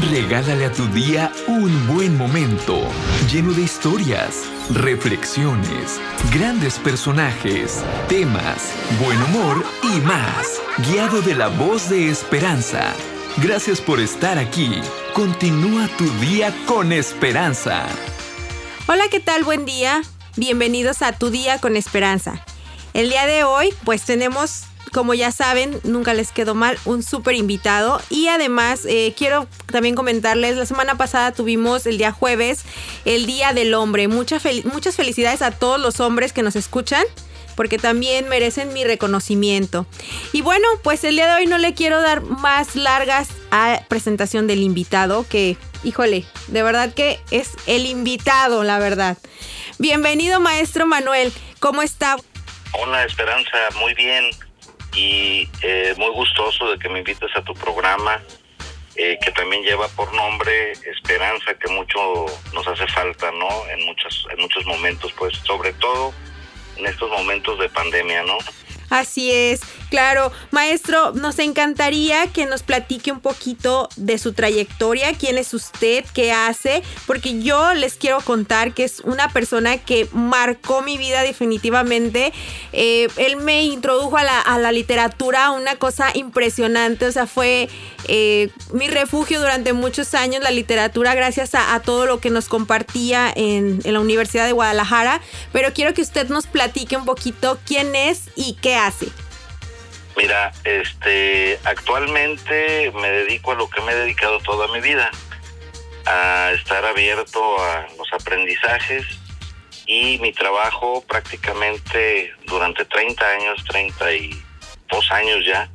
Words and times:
Regálale 0.00 0.64
a 0.64 0.72
tu 0.72 0.88
día 0.88 1.32
un 1.46 1.86
buen 1.86 2.18
momento, 2.18 2.82
lleno 3.30 3.52
de 3.52 3.62
historias, 3.62 4.42
reflexiones, 4.70 6.00
grandes 6.32 6.80
personajes, 6.80 7.80
temas, 8.08 8.72
buen 9.00 9.22
humor 9.22 9.64
y 9.84 10.00
más, 10.00 10.60
guiado 10.88 11.22
de 11.22 11.36
la 11.36 11.46
voz 11.46 11.90
de 11.90 12.08
esperanza. 12.10 12.92
Gracias 13.36 13.80
por 13.80 14.00
estar 14.00 14.36
aquí. 14.36 14.80
Continúa 15.14 15.86
tu 15.96 16.10
día 16.18 16.52
con 16.66 16.92
esperanza. 16.92 17.86
Hola, 18.88 19.04
¿qué 19.12 19.20
tal? 19.20 19.44
Buen 19.44 19.64
día. 19.64 20.02
Bienvenidos 20.34 21.02
a 21.02 21.12
Tu 21.12 21.30
Día 21.30 21.60
con 21.60 21.76
Esperanza. 21.76 22.44
El 22.94 23.10
día 23.10 23.26
de 23.26 23.44
hoy, 23.44 23.72
pues 23.84 24.02
tenemos 24.02 24.64
como 24.94 25.12
ya 25.12 25.32
saben, 25.32 25.80
nunca 25.82 26.14
les 26.14 26.30
quedó 26.30 26.54
mal, 26.54 26.78
un 26.84 27.02
súper 27.02 27.34
invitado. 27.34 28.00
Y 28.10 28.28
además, 28.28 28.86
eh, 28.86 29.12
quiero 29.18 29.48
también 29.66 29.96
comentarles, 29.96 30.56
la 30.56 30.66
semana 30.66 30.96
pasada 30.96 31.32
tuvimos 31.32 31.84
el 31.86 31.98
día 31.98 32.12
jueves, 32.12 32.64
el 33.04 33.26
Día 33.26 33.52
del 33.52 33.74
Hombre. 33.74 34.06
muchas 34.06 34.40
felicidades 34.40 35.42
a 35.42 35.50
todos 35.50 35.80
los 35.80 35.98
hombres 35.98 36.32
que 36.32 36.44
nos 36.44 36.54
escuchan 36.54 37.04
porque 37.56 37.78
también 37.78 38.28
merecen 38.28 38.72
mi 38.72 38.84
reconocimiento. 38.84 39.86
Y 40.32 40.42
bueno, 40.42 40.66
pues 40.82 41.02
el 41.04 41.16
día 41.16 41.26
de 41.26 41.42
hoy 41.42 41.46
no 41.46 41.58
le 41.58 41.74
quiero 41.74 42.00
dar 42.00 42.22
más 42.22 42.76
largas 42.76 43.28
a 43.50 43.80
presentación 43.88 44.46
del 44.46 44.60
invitado, 44.60 45.26
que, 45.28 45.56
híjole, 45.82 46.24
de 46.48 46.62
verdad 46.62 46.92
que 46.92 47.20
es 47.30 47.52
el 47.66 47.86
invitado, 47.86 48.64
la 48.64 48.78
verdad. 48.78 49.18
Bienvenido, 49.78 50.40
maestro 50.40 50.86
Manuel, 50.86 51.32
¿cómo 51.60 51.82
está? 51.82 52.16
Hola, 52.72 53.04
Esperanza, 53.04 53.56
muy 53.78 53.94
bien 53.94 54.30
y 54.94 55.48
eh, 55.62 55.94
muy 55.96 56.10
gustoso 56.10 56.70
de 56.70 56.78
que 56.78 56.88
me 56.88 56.98
invites 56.98 57.30
a 57.36 57.42
tu 57.42 57.54
programa, 57.54 58.22
eh, 58.96 59.18
que 59.22 59.30
también 59.32 59.62
lleva 59.62 59.88
por 59.88 60.12
nombre 60.14 60.72
Esperanza, 60.72 61.54
que 61.54 61.68
mucho 61.72 62.26
nos 62.52 62.66
hace 62.66 62.86
falta, 62.88 63.30
¿no? 63.32 63.48
En 63.70 63.84
muchos, 63.86 64.26
en 64.30 64.40
muchos 64.40 64.64
momentos, 64.66 65.12
pues, 65.18 65.36
sobre 65.38 65.72
todo 65.74 66.12
en 66.76 66.86
estos 66.86 67.10
momentos 67.10 67.58
de 67.58 67.68
pandemia, 67.68 68.22
¿no? 68.22 68.38
Así 68.94 69.32
es, 69.32 69.60
claro. 69.90 70.30
Maestro, 70.52 71.10
nos 71.14 71.40
encantaría 71.40 72.28
que 72.28 72.46
nos 72.46 72.62
platique 72.62 73.10
un 73.10 73.18
poquito 73.18 73.88
de 73.96 74.18
su 74.18 74.34
trayectoria, 74.34 75.14
quién 75.14 75.36
es 75.36 75.52
usted, 75.52 76.04
qué 76.14 76.30
hace, 76.30 76.84
porque 77.04 77.42
yo 77.42 77.74
les 77.74 77.94
quiero 77.94 78.20
contar 78.20 78.72
que 78.72 78.84
es 78.84 79.00
una 79.00 79.30
persona 79.30 79.78
que 79.78 80.08
marcó 80.12 80.80
mi 80.82 80.96
vida 80.96 81.22
definitivamente. 81.22 82.32
Eh, 82.72 83.08
él 83.16 83.34
me 83.34 83.64
introdujo 83.64 84.16
a 84.16 84.22
la, 84.22 84.70
literatura, 84.70 85.50
una 85.50 85.74
cosa 85.74 86.12
impresionante, 86.14 87.06
o 87.06 87.10
sea, 87.10 87.26
fue 87.26 87.68
eh, 88.06 88.50
mi 88.72 88.86
refugio 88.86 89.40
durante 89.40 89.72
muchos 89.72 90.14
años, 90.14 90.40
la 90.40 90.52
literatura, 90.52 91.16
gracias 91.16 91.56
a, 91.56 91.80
todo 91.80 92.06
lo 92.06 92.20
que 92.20 92.30
nos 92.30 92.48
compartía 92.48 93.32
en, 93.34 93.80
en, 93.82 93.92
la 93.92 93.98
Universidad 93.98 94.46
de 94.46 94.52
Guadalajara. 94.52 95.20
Pero 95.52 95.72
quiero 95.72 95.94
que 95.94 96.02
usted 96.02 96.28
nos 96.28 96.46
platique 96.46 96.96
un 96.96 97.04
poquito 97.04 97.58
quién 97.66 97.96
es 97.96 98.28
y 98.36 98.56
qué 98.62 98.76
hace. 98.76 98.83
Mira, 100.16 100.52
este, 100.62 101.58
actualmente 101.64 102.92
me 102.94 103.08
dedico 103.08 103.52
a 103.52 103.54
lo 103.56 103.68
que 103.68 103.80
me 103.80 103.92
he 103.92 103.96
dedicado 103.96 104.38
toda 104.40 104.68
mi 104.68 104.80
vida, 104.80 105.10
a 106.06 106.52
estar 106.52 106.84
abierto 106.84 107.40
a 107.60 107.86
los 107.98 108.12
aprendizajes 108.12 109.04
y 109.86 110.18
mi 110.18 110.32
trabajo 110.32 111.02
prácticamente 111.08 112.32
durante 112.46 112.84
30 112.84 113.26
años, 113.26 113.64
32 113.68 115.10
años 115.10 115.44
ya, 115.46 115.68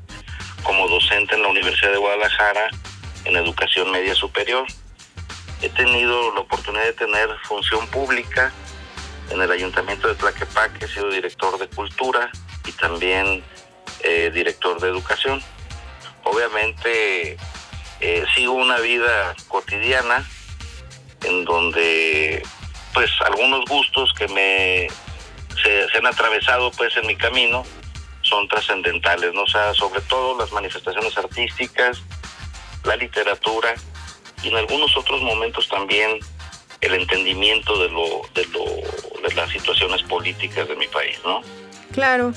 como 0.63 0.87
docente 0.87 1.35
en 1.35 1.41
la 1.41 1.49
Universidad 1.49 1.91
de 1.91 1.97
Guadalajara 1.97 2.69
en 3.25 3.35
educación 3.35 3.91
media 3.91 4.15
superior. 4.15 4.65
He 5.61 5.69
tenido 5.69 6.33
la 6.33 6.41
oportunidad 6.41 6.85
de 6.85 6.93
tener 6.93 7.27
función 7.43 7.85
pública 7.87 8.53
en 9.31 9.41
el 9.41 9.51
Ayuntamiento 9.51 10.07
de 10.07 10.15
Tlaquepaque, 10.15 10.85
he 10.85 10.87
sido 10.87 11.09
director 11.09 11.59
de 11.59 11.67
cultura 11.67 12.31
y 12.65 12.71
también 12.73 13.43
eh, 14.03 14.31
director 14.33 14.79
de 14.79 14.89
educación. 14.89 15.41
Obviamente 16.23 17.37
eh, 17.99 18.25
sigo 18.35 18.53
una 18.53 18.79
vida 18.79 19.35
cotidiana 19.47 20.25
en 21.23 21.45
donde 21.45 22.43
pues 22.93 23.11
algunos 23.25 23.65
gustos 23.65 24.13
que 24.13 24.27
me 24.29 24.87
se, 25.61 25.97
han 25.97 26.05
atravesado 26.05 26.71
pues 26.71 26.95
en 26.97 27.07
mi 27.07 27.15
camino 27.15 27.65
son 28.21 28.47
trascendentales, 28.47 29.33
¿no? 29.33 29.43
O 29.43 29.47
sea, 29.47 29.73
sobre 29.73 30.01
todo 30.01 30.37
las 30.37 30.51
manifestaciones 30.51 31.17
artísticas, 31.17 32.01
la 32.83 32.95
literatura 32.95 33.73
y 34.43 34.49
en 34.49 34.57
algunos 34.57 34.95
otros 34.95 35.21
momentos 35.21 35.67
también 35.67 36.19
el 36.81 36.93
entendimiento 36.93 37.77
de 37.81 37.89
lo, 37.89 38.21
de 38.33 38.45
lo, 38.45 39.27
de 39.27 39.35
las 39.35 39.49
situaciones 39.49 40.03
políticas 40.03 40.67
de 40.67 40.75
mi 40.75 40.87
país, 40.87 41.19
¿no? 41.25 41.41
Claro. 41.91 42.33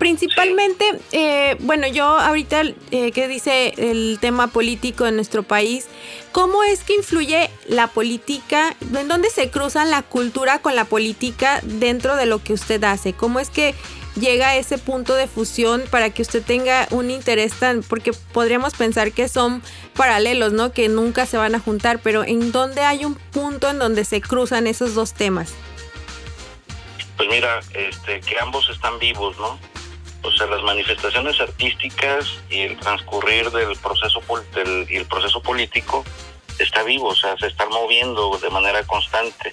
Principalmente, 0.00 0.98
eh, 1.12 1.56
bueno, 1.60 1.86
yo 1.86 2.06
ahorita 2.06 2.62
eh, 2.90 3.12
que 3.12 3.28
dice 3.28 3.74
el 3.76 4.16
tema 4.18 4.46
político 4.46 5.06
en 5.06 5.14
nuestro 5.14 5.42
país, 5.42 5.88
¿cómo 6.32 6.62
es 6.62 6.84
que 6.84 6.94
influye 6.94 7.50
la 7.68 7.86
política? 7.86 8.74
¿En 8.94 9.08
dónde 9.08 9.28
se 9.28 9.50
cruzan 9.50 9.90
la 9.90 10.00
cultura 10.00 10.60
con 10.60 10.74
la 10.74 10.86
política 10.86 11.60
dentro 11.64 12.16
de 12.16 12.24
lo 12.24 12.42
que 12.42 12.54
usted 12.54 12.82
hace? 12.82 13.12
¿Cómo 13.12 13.40
es 13.40 13.50
que 13.50 13.74
llega 14.18 14.48
a 14.48 14.56
ese 14.56 14.78
punto 14.78 15.14
de 15.16 15.26
fusión 15.26 15.84
para 15.90 16.08
que 16.08 16.22
usted 16.22 16.42
tenga 16.42 16.88
un 16.92 17.10
interés 17.10 17.52
tan, 17.52 17.82
porque 17.82 18.12
podríamos 18.32 18.72
pensar 18.72 19.12
que 19.12 19.28
son 19.28 19.62
paralelos, 19.96 20.54
¿no? 20.54 20.72
Que 20.72 20.88
nunca 20.88 21.26
se 21.26 21.36
van 21.36 21.54
a 21.54 21.60
juntar, 21.60 22.00
pero 22.02 22.24
¿en 22.24 22.52
dónde 22.52 22.80
hay 22.80 23.04
un 23.04 23.16
punto 23.16 23.68
en 23.68 23.78
donde 23.78 24.06
se 24.06 24.22
cruzan 24.22 24.66
esos 24.66 24.94
dos 24.94 25.12
temas? 25.12 25.52
Pues 27.18 27.28
mira, 27.28 27.60
este, 27.74 28.22
que 28.22 28.38
ambos 28.40 28.66
están 28.70 28.98
vivos, 28.98 29.36
¿no? 29.36 29.58
O 30.22 30.30
sea, 30.32 30.46
las 30.46 30.62
manifestaciones 30.62 31.40
artísticas 31.40 32.38
y 32.50 32.60
el 32.60 32.78
transcurrir 32.78 33.50
del 33.50 33.76
proceso 33.76 34.22
del, 34.54 34.86
y 34.90 34.96
el 34.96 35.06
proceso 35.06 35.42
político 35.42 36.04
está 36.58 36.82
vivo, 36.82 37.08
o 37.08 37.14
sea, 37.14 37.36
se 37.38 37.46
están 37.46 37.68
moviendo 37.70 38.38
de 38.38 38.50
manera 38.50 38.82
constante. 38.84 39.52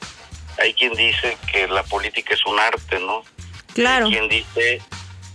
Hay 0.62 0.74
quien 0.74 0.94
dice 0.94 1.38
que 1.52 1.68
la 1.68 1.84
política 1.84 2.34
es 2.34 2.46
un 2.46 2.60
arte, 2.60 3.00
¿no? 3.00 3.24
Claro. 3.74 4.10
quien 4.10 4.28
dice 4.28 4.82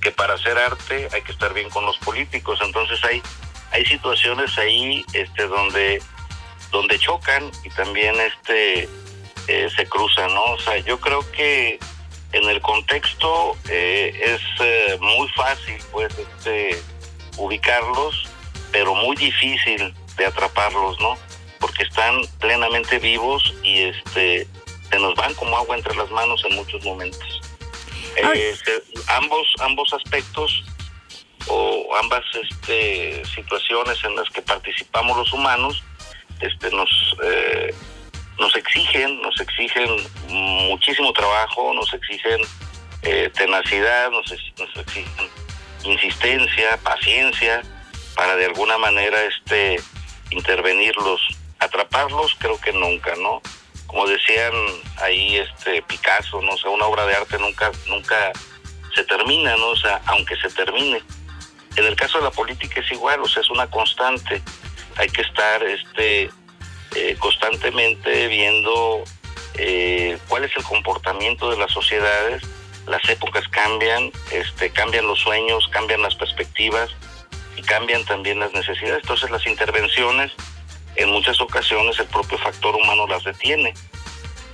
que 0.00 0.10
para 0.10 0.34
hacer 0.34 0.58
arte 0.58 1.08
hay 1.12 1.22
que 1.22 1.30
estar 1.30 1.54
bien 1.54 1.70
con 1.70 1.86
los 1.86 1.96
políticos. 1.98 2.58
Entonces 2.62 3.02
hay, 3.04 3.22
hay 3.70 3.84
situaciones 3.86 4.58
ahí 4.58 5.04
este, 5.12 5.46
donde, 5.46 6.02
donde 6.72 6.98
chocan 6.98 7.50
y 7.64 7.70
también 7.70 8.16
este, 8.20 8.88
eh, 9.46 9.68
se 9.74 9.86
cruzan, 9.86 10.34
¿no? 10.34 10.44
O 10.44 10.58
sea, 10.58 10.76
yo 10.78 10.98
creo 10.98 11.20
que 11.30 11.78
en 12.32 12.48
el 12.48 12.60
contexto 12.60 13.56
eh, 13.68 14.12
es 14.22 14.40
eh, 14.60 14.98
muy 15.00 15.28
fácil 15.28 15.76
pues 15.90 16.16
este, 16.18 16.82
ubicarlos, 17.36 18.28
pero 18.70 18.94
muy 18.94 19.16
difícil 19.16 19.94
de 20.16 20.26
atraparlos, 20.26 20.98
¿no? 21.00 21.16
Porque 21.60 21.84
están 21.84 22.22
plenamente 22.40 22.98
vivos 22.98 23.54
y 23.62 23.82
este 23.82 24.46
se 24.90 24.98
nos 24.98 25.14
van 25.14 25.32
como 25.34 25.56
agua 25.56 25.76
entre 25.76 25.94
las 25.96 26.10
manos 26.10 26.44
en 26.48 26.56
muchos 26.56 26.84
momentos. 26.84 27.40
Eh, 28.16 28.54
ambos, 29.08 29.46
ambos 29.60 29.92
aspectos 29.94 30.64
o 31.48 31.96
ambas 31.96 32.22
este, 32.34 33.24
situaciones 33.34 34.02
en 34.04 34.14
las 34.16 34.28
que 34.28 34.42
participamos 34.42 35.16
los 35.16 35.32
humanos 35.32 35.82
este, 36.40 36.70
nos, 36.70 36.90
nos 38.42 38.56
exigen, 38.56 39.22
nos 39.22 39.40
exigen 39.40 39.88
muchísimo 40.28 41.12
trabajo, 41.12 41.72
nos 41.74 41.94
exigen 41.94 42.40
eh, 43.02 43.30
tenacidad, 43.36 44.10
nos, 44.10 44.32
exigen 44.32 45.28
insistencia, 45.84 46.76
paciencia, 46.82 47.62
para 48.16 48.34
de 48.34 48.46
alguna 48.46 48.78
manera 48.78 49.22
este 49.22 49.80
intervenirlos, 50.30 51.20
atraparlos, 51.60 52.34
creo 52.40 52.60
que 52.60 52.72
nunca, 52.72 53.14
¿no? 53.14 53.40
como 53.86 54.08
decían 54.08 54.52
ahí 55.02 55.36
este 55.36 55.82
Picasso, 55.82 56.40
no 56.42 56.56
sé, 56.56 56.66
una 56.66 56.86
obra 56.86 57.06
de 57.06 57.14
arte 57.14 57.38
nunca 57.38 57.70
nunca 57.86 58.32
se 58.94 59.04
termina, 59.04 59.56
¿no? 59.56 59.68
O 59.68 59.76
sea, 59.76 60.00
aunque 60.06 60.34
se 60.36 60.48
termine. 60.48 61.00
En 61.76 61.84
el 61.84 61.94
caso 61.94 62.18
de 62.18 62.24
la 62.24 62.30
política 62.30 62.80
es 62.80 62.90
igual, 62.90 63.20
o 63.20 63.28
sea, 63.28 63.42
es 63.42 63.50
una 63.50 63.70
constante. 63.70 64.42
Hay 64.96 65.08
que 65.08 65.22
estar 65.22 65.62
este 65.62 66.30
eh, 66.94 67.16
constantemente 67.18 68.28
viendo 68.28 69.04
eh, 69.54 70.18
cuál 70.28 70.44
es 70.44 70.56
el 70.56 70.64
comportamiento 70.64 71.50
de 71.50 71.56
las 71.56 71.70
sociedades. 71.72 72.42
Las 72.86 73.06
épocas 73.08 73.46
cambian, 73.48 74.10
este, 74.30 74.70
cambian 74.70 75.06
los 75.06 75.20
sueños, 75.20 75.68
cambian 75.68 76.02
las 76.02 76.14
perspectivas 76.16 76.90
y 77.56 77.62
cambian 77.62 78.04
también 78.04 78.40
las 78.40 78.52
necesidades. 78.52 79.02
Entonces 79.02 79.30
las 79.30 79.46
intervenciones 79.46 80.32
en 80.96 81.10
muchas 81.10 81.40
ocasiones 81.40 81.98
el 81.98 82.06
propio 82.06 82.38
factor 82.38 82.74
humano 82.74 83.06
las 83.06 83.24
detiene 83.24 83.74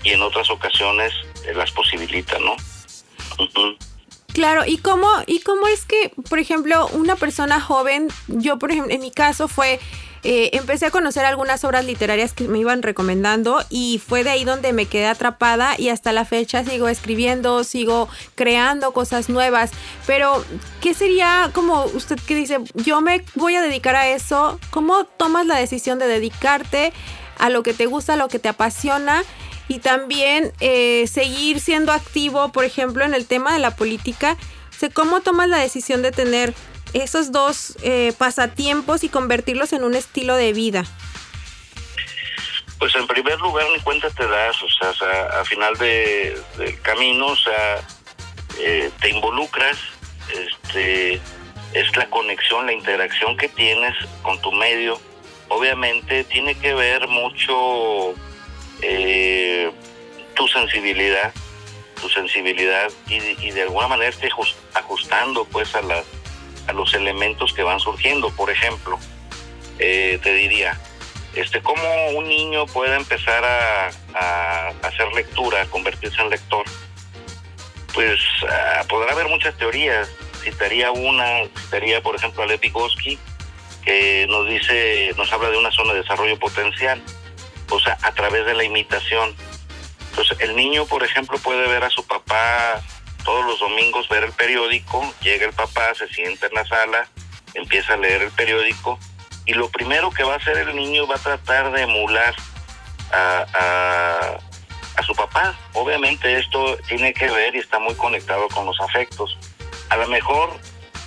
y 0.05 0.11
en 0.11 0.23
otras 0.23 0.51
ocasiones 0.51 1.13
eh, 1.45 1.55
las 1.55 1.71
posibilita, 1.73 2.39
¿no? 2.39 2.57
Claro, 4.33 4.65
¿y 4.67 4.79
cómo, 4.79 5.09
¿y 5.27 5.41
cómo 5.41 5.67
es 5.67 5.85
que, 5.85 6.13
por 6.29 6.39
ejemplo, 6.39 6.87
una 6.89 7.17
persona 7.17 7.61
joven, 7.61 8.09
yo 8.29 8.59
por 8.59 8.71
ejemplo, 8.71 8.95
en 8.95 9.01
mi 9.01 9.11
caso 9.11 9.49
fue 9.49 9.81
eh, 10.25 10.51
empecé 10.55 10.87
a 10.87 10.91
conocer 10.91 11.25
algunas 11.25 11.63
obras 11.65 11.85
literarias 11.85 12.33
que 12.33 12.49
me 12.49 12.59
iban 12.59 12.83
recomendando 12.83 13.65
y 13.71 14.01
fue 14.05 14.25
de 14.25 14.31
ahí 14.31 14.45
donde 14.45 14.73
me 14.73 14.87
quedé 14.87 15.07
atrapada 15.07 15.75
y 15.79 15.91
hasta 15.91 16.13
la 16.13 16.25
fecha 16.25 16.65
sigo 16.65 16.89
escribiendo, 16.89 17.63
sigo 17.65 18.09
creando 18.35 18.93
cosas 18.93 19.29
nuevas. 19.29 19.71
Pero, 20.07 20.45
¿qué 20.81 20.95
sería 20.95 21.51
como 21.55 21.85
usted 21.85 22.19
que 22.27 22.35
dice, 22.35 22.59
yo 22.75 23.01
me 23.01 23.25
voy 23.35 23.55
a 23.55 23.63
dedicar 23.63 23.97
a 23.97 24.09
eso? 24.09 24.59
¿Cómo 24.71 25.05
tomas 25.05 25.47
la 25.47 25.57
decisión 25.57 25.99
de 25.99 26.07
dedicarte 26.07 26.93
a 27.39 27.51
lo 27.51 27.63
que 27.63 27.75
te 27.75 27.87
gusta, 27.87 28.15
a 28.15 28.17
lo 28.17 28.29
que 28.29 28.39
te 28.39 28.49
apasiona? 28.49 29.23
Y 29.69 29.81
también 29.81 30.53
eh, 30.61 31.07
seguir 31.07 31.61
siendo 31.61 31.93
activo, 31.93 32.51
por 32.53 32.65
ejemplo, 32.65 33.05
en 33.05 33.15
el 33.15 33.27
tema 33.27 33.53
de 33.53 33.59
la 33.59 33.77
política. 33.77 34.37
¿Cómo 34.95 35.21
tomas 35.21 35.49
la 35.49 35.59
decisión 35.59 36.03
de 36.03 36.13
tener 36.13 36.55
esos 36.93 37.33
dos 37.33 37.77
eh, 37.83 38.13
pasatiempos 38.17 39.05
y 39.05 39.09
convertirlos 39.09 39.73
en 39.73 39.85
un 39.85 39.95
estilo 39.95 40.37
de 40.37 40.53
vida? 40.53 40.85
Pues 42.79 42.95
en 42.95 43.07
primer 43.07 43.39
lugar 43.41 43.67
ni 43.75 43.81
cuenta 43.81 44.09
te 44.11 44.27
das, 44.27 44.57
o 44.63 44.95
sea, 44.95 45.41
a 45.41 45.45
final 45.45 45.77
de, 45.79 46.41
del 46.57 46.81
camino, 46.81 47.27
o 47.27 47.37
sea, 47.37 47.81
eh, 48.61 48.91
te 49.01 49.11
involucras, 49.11 49.77
este, 50.33 51.21
es 51.73 51.97
la 51.97 52.09
conexión, 52.09 52.67
la 52.67 52.73
interacción 52.73 53.37
que 53.37 53.49
tienes 53.49 53.95
con 54.23 54.41
tu 54.41 54.53
medio. 54.53 55.01
Obviamente 55.49 56.25
tiene 56.25 56.55
que 56.55 56.75
ver 56.75 57.09
mucho 57.09 58.15
eh, 58.83 59.73
tu 60.35 60.47
sensibilidad, 60.47 61.33
tu 62.01 62.09
sensibilidad 62.09 62.91
y, 63.09 63.17
y 63.45 63.51
de 63.51 63.63
alguna 63.63 63.89
manera 63.89 64.17
te 64.17 64.31
ajustando 64.75 65.45
pues 65.47 65.75
a 65.75 65.83
las 65.83 66.05
a 66.69 66.73
los 66.73 66.95
elementos 66.95 67.53
que 67.53 67.63
van 67.65 67.81
surgiendo. 67.81 68.31
Por 68.31 68.51
ejemplo, 68.51 68.99
eh, 69.79 70.21
te 70.23 70.33
diría, 70.35 70.79
este, 71.35 71.61
¿cómo 71.63 71.83
un 72.15 72.29
niño 72.29 72.67
puede 72.67 72.97
empezar 72.97 73.45
a, 73.45 73.89
hacer 74.83 75.13
lectura, 75.15 75.63
a 75.63 75.67
convertirse 75.67 76.21
en 76.21 76.31
lector? 76.31 76.65
Pues 77.95 78.21
ah, 78.49 78.85
podrá 78.89 79.13
haber 79.13 79.29
muchas 79.29 79.57
teorías. 79.57 80.09
Citaría 80.43 80.93
una, 80.93 81.45
citaría 81.59 82.01
por 82.01 82.15
ejemplo 82.15 82.43
a 82.43 82.47
Lev 82.47 82.61
Vygotsky, 82.61 83.19
que 83.85 84.27
nos 84.29 84.47
dice, 84.49 85.13
nos 85.17 85.33
habla 85.33 85.51
de 85.51 85.59
una 85.59 85.73
zona 85.73 85.95
de 85.95 86.03
desarrollo 86.03 86.39
potencial, 86.39 87.03
o 87.71 87.81
sea, 87.81 87.99
a 88.03 88.13
través 88.13 88.47
de 88.47 88.55
la 88.55 88.65
imitación. 88.65 89.35
Entonces, 90.11 90.39
el 90.41 90.57
niño, 90.57 90.87
por 90.87 91.05
ejemplo, 91.05 91.39
puede 91.39 91.67
ver 91.69 91.85
a 91.85 91.91
su 91.91 92.07
papá 92.07 92.83
todos 93.25 93.45
los 93.45 93.61
domingos 93.61 94.09
ver 94.09 94.25
el 94.25 94.33
periódico, 94.33 95.03
llega 95.23 95.47
el 95.47 95.53
papá, 95.53 95.95
se 95.95 96.09
sienta 96.09 96.47
en 96.47 96.55
la 96.55 96.65
sala, 96.67 97.09
empieza 97.55 97.95
a 97.95 97.97
leer 97.97 98.23
el 98.23 98.31
periódico 98.31 98.99
y 99.49 99.55
lo 99.55 99.71
primero 99.71 100.11
que 100.11 100.25
va 100.25 100.35
a 100.35 100.37
hacer 100.37 100.59
el 100.59 100.77
niño 100.77 101.07
va 101.07 101.17
a 101.17 101.19
tratar 101.19 101.73
de 101.73 101.83
emular 101.83 102.35
a, 103.13 104.39
su 105.07 105.15
papá. 105.15 105.59
Obviamente 105.73 106.39
esto 106.39 106.77
tiene 106.87 107.15
que 107.15 107.31
ver 107.31 107.55
y 107.55 107.59
está 107.61 107.79
muy 107.79 107.95
conectado 107.95 108.47
con 108.49 108.67
los 108.67 108.79
afectos. 108.81 109.39
A 109.89 109.97
lo 109.97 110.07
mejor 110.09 110.51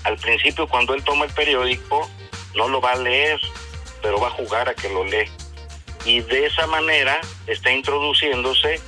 al 0.06 0.18
principio 0.18 0.68
cuando 0.68 0.96
él 0.96 1.04
toma 1.04 1.26
el 1.26 1.34
periódico 1.34 2.10
no 2.56 2.68
lo 2.68 2.82
va 2.82 2.94
a 2.94 2.96
leer, 2.96 3.40
pero 4.02 4.20
va 4.20 4.30
a 4.30 4.32
jugar 4.32 4.70
a 4.70 4.74
que 4.74 4.90
lo 4.90 5.06
lee. 5.06 5.30
Y 6.04 6.22
de 6.22 6.48
esa 6.48 6.66
manera 6.66 7.22
está 7.46 7.72
introduciéndose 7.72 8.82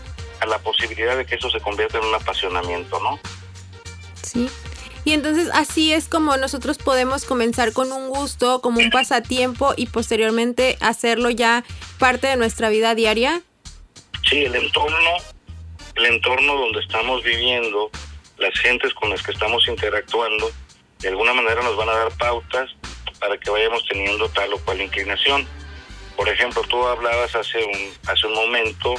la 0.46 0.60
posibilidad 0.60 1.18
de 1.18 1.26
que 1.26 1.36
eso 1.36 1.50
se 1.50 1.60
convierta 1.60 1.98
en 1.98 2.06
un 2.06 2.16
apasionamiento, 2.16 3.00
¿no? 3.00 3.20
Sí. 4.22 4.50
Y 5.06 5.12
entonces 5.12 5.50
así 5.54 5.92
es 5.92 6.08
como 6.08 6.38
nosotros 6.38 6.78
podemos 6.78 7.26
comenzar 7.26 7.74
con 7.74 7.92
un 7.92 8.10
gusto, 8.10 8.62
como 8.62 8.80
un 8.80 8.90
pasatiempo 8.90 9.74
y 9.76 9.88
posteriormente 9.88 10.78
hacerlo 10.80 11.30
ya 11.30 11.66
parte 12.00 12.28
de 12.28 12.38
nuestra 12.38 12.70
vida 12.70 12.96
diaria. 12.96 13.42
Sí, 14.30 14.46
el 14.46 14.56
entorno, 14.56 15.18
el 15.96 16.06
entorno 16.06 16.56
donde 16.56 16.80
estamos 16.80 17.22
viviendo, 17.24 17.92
las 18.38 18.58
gentes 18.60 18.94
con 18.94 19.10
las 19.10 19.22
que 19.22 19.34
estamos 19.34 19.68
interactuando, 19.68 20.52
de 21.00 21.10
alguna 21.10 21.34
manera 21.34 21.62
nos 21.62 21.76
van 21.76 21.90
a 21.90 21.94
dar 21.94 22.18
pautas 22.18 22.70
para 23.20 23.38
que 23.38 23.50
vayamos 23.50 23.86
teniendo 23.90 24.30
tal 24.30 24.54
o 24.54 24.60
cual 24.60 24.82
inclinación. 24.82 25.46
Por 26.16 26.30
ejemplo, 26.30 26.62
tú 26.70 26.86
hablabas 26.88 27.36
hace 27.36 27.58
un 27.64 27.94
hace 28.08 28.28
un 28.28 28.36
momento 28.36 28.96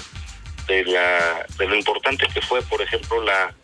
de, 0.67 0.85
la, 0.85 1.47
de 1.59 1.67
lo 1.67 1.75
importante 1.75 2.27
que 2.33 2.41
fue, 2.41 2.63
por 2.63 2.81
ejemplo, 2.83 3.23
la, 3.23 3.55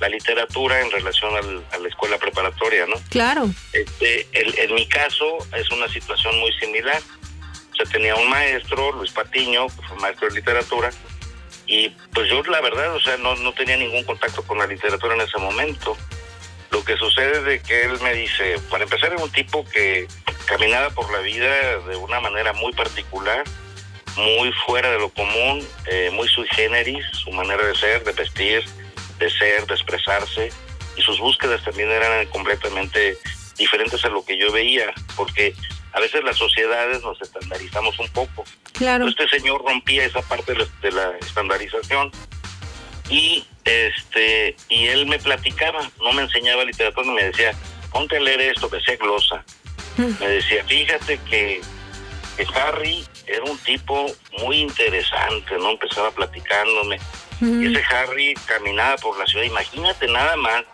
la 0.00 0.08
literatura 0.08 0.80
en 0.80 0.90
relación 0.90 1.34
al, 1.36 1.64
a 1.72 1.78
la 1.78 1.88
escuela 1.88 2.18
preparatoria, 2.18 2.86
¿no? 2.86 2.96
Claro. 3.10 3.48
Este, 3.72 4.26
en 4.32 4.74
mi 4.74 4.86
caso 4.88 5.38
es 5.56 5.70
una 5.70 5.88
situación 5.88 6.38
muy 6.38 6.52
similar. 6.54 7.00
O 7.72 7.76
sea, 7.76 7.86
tenía 7.92 8.14
un 8.16 8.28
maestro, 8.28 8.92
Luis 8.92 9.12
Patiño, 9.12 9.66
que 9.68 9.86
fue 9.86 9.96
maestro 9.98 10.28
de 10.28 10.34
literatura, 10.34 10.90
y 11.68 11.90
pues 12.14 12.28
yo 12.30 12.42
la 12.44 12.60
verdad, 12.62 12.94
o 12.94 13.00
sea, 13.00 13.18
no, 13.18 13.36
no 13.36 13.52
tenía 13.52 13.76
ningún 13.76 14.02
contacto 14.04 14.42
con 14.42 14.58
la 14.58 14.66
literatura 14.66 15.14
en 15.14 15.20
ese 15.20 15.38
momento. 15.38 15.96
Lo 16.70 16.82
que 16.82 16.96
sucede 16.96 17.38
es 17.38 17.44
de 17.44 17.62
que 17.62 17.82
él 17.82 18.00
me 18.00 18.14
dice, 18.14 18.56
para 18.70 18.84
empezar, 18.84 19.12
era 19.12 19.22
un 19.22 19.30
tipo 19.30 19.64
que 19.64 20.08
caminaba 20.46 20.90
por 20.90 21.12
la 21.12 21.18
vida 21.18 21.78
de 21.80 21.96
una 21.96 22.20
manera 22.20 22.52
muy 22.54 22.72
particular, 22.72 23.44
muy 24.18 24.52
fuera 24.66 24.90
de 24.90 24.98
lo 24.98 25.08
común, 25.10 25.66
eh, 25.86 26.10
muy 26.12 26.28
sui 26.28 26.46
generis, 26.48 27.04
su 27.12 27.30
manera 27.30 27.64
de 27.64 27.74
ser, 27.74 28.04
de 28.04 28.12
vestir, 28.12 28.64
de 29.18 29.30
ser, 29.30 29.66
de 29.66 29.74
expresarse, 29.74 30.50
y 30.96 31.02
sus 31.02 31.18
búsquedas 31.20 31.62
también 31.64 31.90
eran 31.90 32.26
completamente 32.26 33.16
diferentes 33.56 34.04
a 34.04 34.08
lo 34.08 34.24
que 34.24 34.36
yo 34.36 34.50
veía, 34.52 34.92
porque 35.16 35.54
a 35.92 36.00
veces 36.00 36.22
las 36.24 36.36
sociedades 36.36 37.02
nos 37.02 37.20
estandarizamos 37.20 37.98
un 37.98 38.08
poco. 38.08 38.44
Claro. 38.72 39.08
Este 39.08 39.28
señor 39.28 39.64
rompía 39.64 40.04
esa 40.04 40.22
parte 40.22 40.54
de 40.82 40.92
la, 40.92 41.12
estandarización 41.20 42.10
y 43.08 43.46
este 43.64 44.56
y 44.68 44.86
él 44.86 45.06
me 45.06 45.18
platicaba, 45.18 45.80
no 46.00 46.12
me 46.12 46.22
enseñaba 46.22 46.64
literatura, 46.64 47.10
me 47.10 47.24
decía, 47.24 47.52
ponte 47.92 48.16
a 48.16 48.20
leer 48.20 48.40
esto, 48.40 48.68
que 48.68 48.80
sea 48.80 48.96
glosa. 48.96 49.44
Mm. 49.96 50.12
Me 50.20 50.28
decía, 50.28 50.64
fíjate 50.64 51.18
que 51.28 51.60
Harry 52.54 53.06
era 53.26 53.44
un 53.44 53.58
tipo 53.58 54.06
muy 54.38 54.58
interesante, 54.60 55.56
¿no? 55.58 55.70
Empezaba 55.70 56.10
platicándome. 56.10 56.98
Y 57.40 57.72
ese 57.72 57.84
Harry 57.94 58.34
caminaba 58.46 58.96
por 58.96 59.16
la 59.16 59.24
ciudad, 59.26 59.44
imagínate 59.44 60.08
nada 60.08 60.36
más, 60.36 60.64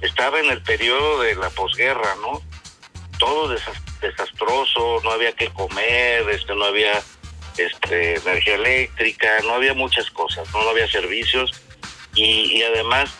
estaba 0.00 0.40
en 0.40 0.50
el 0.50 0.62
periodo 0.62 1.20
de 1.20 1.34
la 1.34 1.50
posguerra, 1.50 2.14
¿no? 2.22 2.40
Todo 3.18 3.54
desastroso, 4.00 5.00
no 5.04 5.10
había 5.10 5.32
que 5.32 5.48
comer, 5.50 6.28
este, 6.30 6.54
no 6.54 6.64
había 6.64 7.02
este, 7.58 8.16
energía 8.16 8.54
eléctrica, 8.54 9.28
no 9.44 9.54
había 9.54 9.74
muchas 9.74 10.10
cosas, 10.10 10.48
no, 10.54 10.60
había 10.70 10.88
servicios 10.88 11.50
y, 12.14 12.58
y 12.58 12.62
además 12.62 13.14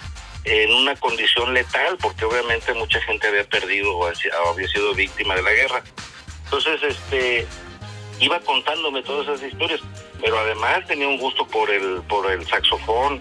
en 0.45 0.73
una 0.73 0.95
condición 0.97 1.53
letal, 1.53 1.99
porque 2.01 2.25
obviamente 2.25 2.73
mucha 2.73 3.01
gente 3.03 3.27
había 3.27 3.45
perdido 3.45 3.97
o 3.97 4.07
había 4.07 4.69
sido 4.69 4.95
víctima 4.95 5.35
de 5.35 5.43
la 5.43 5.53
guerra. 5.53 5.83
Entonces, 6.45 6.81
este, 6.83 7.47
iba 8.21 8.41
contándome 8.41 9.03
todas 9.03 9.29
esas 9.29 9.43
historias, 9.51 9.81
pero 10.21 10.39
además 10.39 10.87
tenía 10.87 11.09
un 11.09 11.19
gusto 11.19 11.47
por 11.47 11.71
el, 11.71 12.03
por 12.09 12.31
el 12.31 12.47
saxofón 12.47 13.21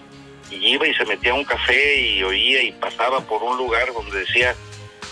y 0.50 0.56
iba 0.74 0.86
y 0.86 0.94
se 0.94 1.04
metía 1.04 1.32
a 1.32 1.34
un 1.34 1.44
café 1.44 2.00
y 2.00 2.22
oía 2.22 2.62
y 2.62 2.72
pasaba 2.72 3.20
por 3.20 3.42
un 3.42 3.56
lugar 3.56 3.92
donde 3.92 4.20
decía, 4.20 4.54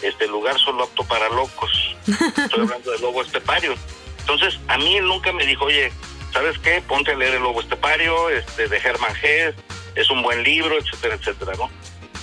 este 0.03 0.27
lugar 0.27 0.59
solo 0.59 0.85
apto 0.85 1.05
para 1.05 1.29
locos. 1.29 1.97
Estoy 2.07 2.63
hablando 2.63 2.91
del 2.91 3.01
lobo 3.01 3.23
estepario. 3.23 3.75
Entonces, 4.21 4.59
a 4.69 4.79
mí 4.79 4.97
él 4.97 5.07
nunca 5.07 5.33
me 5.33 5.47
dijo, 5.47 5.67
oye, 5.67 5.93
¿sabes 6.33 6.59
qué? 6.59 6.83
Ponte 6.87 7.13
a 7.13 7.17
leer 7.17 7.35
el 7.35 7.43
lobo 7.43 7.61
estepario, 7.61 8.31
este, 8.31 8.69
de 8.69 8.77
Herman 8.79 9.15
Hesse, 9.23 9.55
es 9.95 10.11
un 10.11 10.23
buen 10.23 10.43
libro, 10.43 10.77
etcétera, 10.79 11.15
etcétera, 11.15 11.53
¿no? 11.57 11.71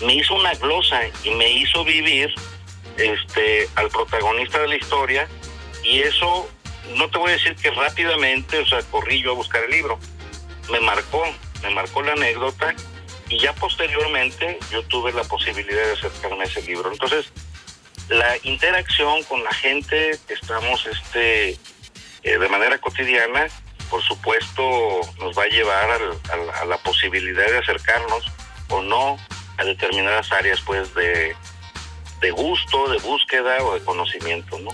Me 0.05 0.15
hizo 0.15 0.33
una 0.33 0.53
glosa 0.55 0.99
y 1.23 1.29
me 1.31 1.49
hizo 1.51 1.83
vivir 1.83 2.33
este, 2.97 3.69
al 3.75 3.89
protagonista 3.89 4.59
de 4.59 4.67
la 4.67 4.75
historia 4.75 5.27
y 5.83 5.99
eso 5.99 6.49
no 6.95 7.09
te 7.09 7.17
voy 7.17 7.29
a 7.29 7.33
decir 7.33 7.55
que 7.55 7.71
rápidamente, 7.71 8.59
o 8.59 8.65
sea, 8.65 8.81
corrí 8.83 9.21
yo 9.21 9.31
a 9.31 9.35
buscar 9.35 9.63
el 9.63 9.71
libro. 9.71 9.99
Me 10.71 10.79
marcó, 10.79 11.23
me 11.63 11.69
marcó 11.71 12.01
la 12.01 12.13
anécdota 12.13 12.73
y 13.29 13.39
ya 13.39 13.53
posteriormente 13.53 14.59
yo 14.71 14.83
tuve 14.83 15.13
la 15.13 15.23
posibilidad 15.23 15.83
de 15.85 15.93
acercarme 15.93 16.43
a 16.43 16.47
ese 16.47 16.61
libro. 16.63 16.91
Entonces, 16.91 17.31
la 18.09 18.37
interacción 18.43 19.23
con 19.23 19.43
la 19.43 19.53
gente 19.53 20.19
que 20.27 20.33
estamos 20.33 20.85
este, 20.85 21.51
eh, 21.51 21.57
de 22.23 22.49
manera 22.49 22.77
cotidiana, 22.77 23.47
por 23.89 24.01
supuesto, 24.03 25.01
nos 25.19 25.37
va 25.37 25.43
a 25.43 25.47
llevar 25.47 25.99
a 26.61 26.65
la 26.65 26.77
posibilidad 26.77 27.45
de 27.45 27.57
acercarnos 27.57 28.23
o 28.69 28.81
no 28.81 29.17
a 29.57 29.63
determinadas 29.63 30.31
áreas 30.31 30.61
pues 30.61 30.93
de, 30.95 31.35
de 32.21 32.31
gusto, 32.31 32.89
de 32.89 32.97
búsqueda 32.99 33.63
o 33.63 33.73
de 33.73 33.83
conocimiento, 33.83 34.59
¿no? 34.59 34.71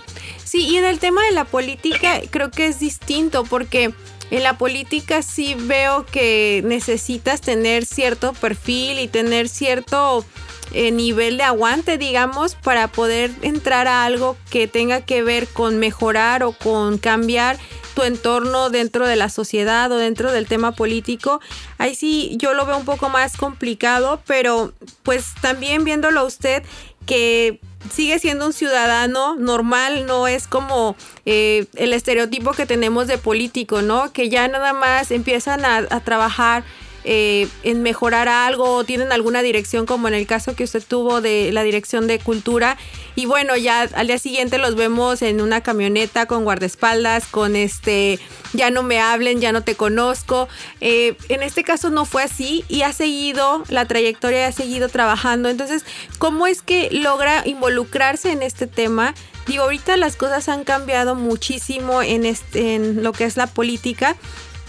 Sí, 0.48 0.62
y 0.62 0.78
en 0.78 0.86
el 0.86 0.98
tema 1.00 1.22
de 1.26 1.34
la 1.34 1.44
política 1.44 2.22
creo 2.30 2.52
que 2.52 2.68
es 2.68 2.80
distinto 2.80 3.44
porque 3.44 3.94
en 4.32 4.44
la 4.44 4.58
política 4.58 5.22
sí 5.22 5.58
veo 5.60 6.06
que 6.06 6.62
necesitas 6.64 7.42
tener 7.42 7.86
cierto 7.86 8.32
perfil 8.32 8.98
y 9.00 9.10
tener 9.10 9.50
cierto 9.50 10.24
eh, 10.72 10.92
nivel 10.92 11.36
de 11.36 11.44
aguante, 11.44 11.98
digamos, 11.98 12.56
para 12.56 12.88
poder 12.88 13.32
entrar 13.42 13.90
a 13.90 14.06
algo 14.06 14.38
que 14.50 14.70
tenga 14.70 15.02
que 15.02 15.22
ver 15.22 15.50
con 15.50 15.80
mejorar 15.80 16.44
o 16.44 16.54
con 16.54 16.98
cambiar 16.98 17.58
tu 17.94 18.04
entorno 18.04 18.70
dentro 18.70 19.06
de 19.06 19.18
la 19.18 19.28
sociedad 19.28 19.92
o 19.92 19.98
dentro 19.98 20.32
del 20.32 20.48
tema 20.48 20.72
político. 20.72 21.42
Ahí 21.78 21.94
sí 21.94 22.38
yo 22.38 22.54
lo 22.54 22.66
veo 22.66 22.78
un 22.78 22.86
poco 22.86 23.10
más 23.10 23.36
complicado, 23.36 24.22
pero 24.26 24.72
pues 25.04 25.26
también 25.42 25.84
viéndolo 25.84 26.26
usted 26.26 26.64
que 27.06 27.60
sigue 27.92 28.20
siendo 28.20 28.46
un 28.46 28.54
ciudadano 28.54 29.36
normal, 29.36 30.06
no 30.06 30.28
es 30.28 30.48
como 30.48 30.96
eh, 31.26 31.66
el 31.76 31.94
estereotipo 31.94 32.52
que 32.52 32.66
tenemos 32.66 33.08
de 33.08 33.18
político, 33.18 33.82
¿no? 33.82 34.12
Que 34.12 34.30
ya 34.30 34.48
nada 34.48 34.74
más 34.74 35.12
empiezan 35.12 35.66
a, 35.66 35.78
a 35.78 36.00
trabajar 36.02 36.64
eh, 37.10 37.48
en 37.64 37.84
mejorar 37.84 38.28
algo 38.28 38.76
o 38.76 38.84
tienen 38.84 39.14
alguna 39.14 39.42
dirección 39.42 39.86
como 39.86 40.10
en 40.10 40.14
el 40.14 40.28
caso 40.28 40.58
que 40.58 40.66
usted 40.66 40.84
tuvo 40.86 41.22
de 41.22 41.54
la 41.54 41.64
dirección 41.64 42.06
de 42.06 42.20
cultura. 42.20 42.76
Y 43.16 43.26
bueno 43.26 43.56
ya 43.56 43.84
al 43.94 44.08
día 44.08 44.18
siguiente 44.18 44.58
los 44.58 44.76
vemos 44.76 45.22
en 45.22 45.40
una 45.40 45.62
camioneta 45.62 46.26
con 46.26 46.44
guardaespaldas 46.44 47.26
con 47.28 47.56
este 47.56 48.20
ya 48.52 48.72
no 48.72 48.84
me 48.84 49.00
hablen 49.00 49.40
ya 49.40 49.54
no 49.54 49.64
te 49.64 49.76
conozco. 49.76 50.50
Eh, 50.82 51.16
en 51.30 51.44
este 51.44 51.64
caso 51.64 51.90
no 51.92 52.04
fue 52.04 52.24
así 52.24 52.66
y 52.68 52.82
ha 52.82 52.92
seguido 52.92 53.64
la 53.70 53.86
trayectoria 53.86 54.46
ha 54.46 54.52
seguido 54.52 54.90
trabajando. 54.90 55.48
Entonces 55.48 55.86
cómo 56.20 56.46
es 56.46 56.62
que 56.62 56.90
logra 56.92 57.48
involucrarse 57.48 58.34
en 58.34 58.44
este 58.44 58.68
tema 58.68 59.14
digo 59.48 59.64
ahorita 59.64 59.96
las 59.96 60.18
cosas 60.18 60.50
han 60.50 60.66
cambiado 60.66 61.16
muchísimo 61.16 62.02
en 62.02 62.26
este 62.26 62.76
en 62.76 63.02
lo 63.02 63.14
que 63.14 63.24
es 63.24 63.38
la 63.38 63.48
política 63.48 64.18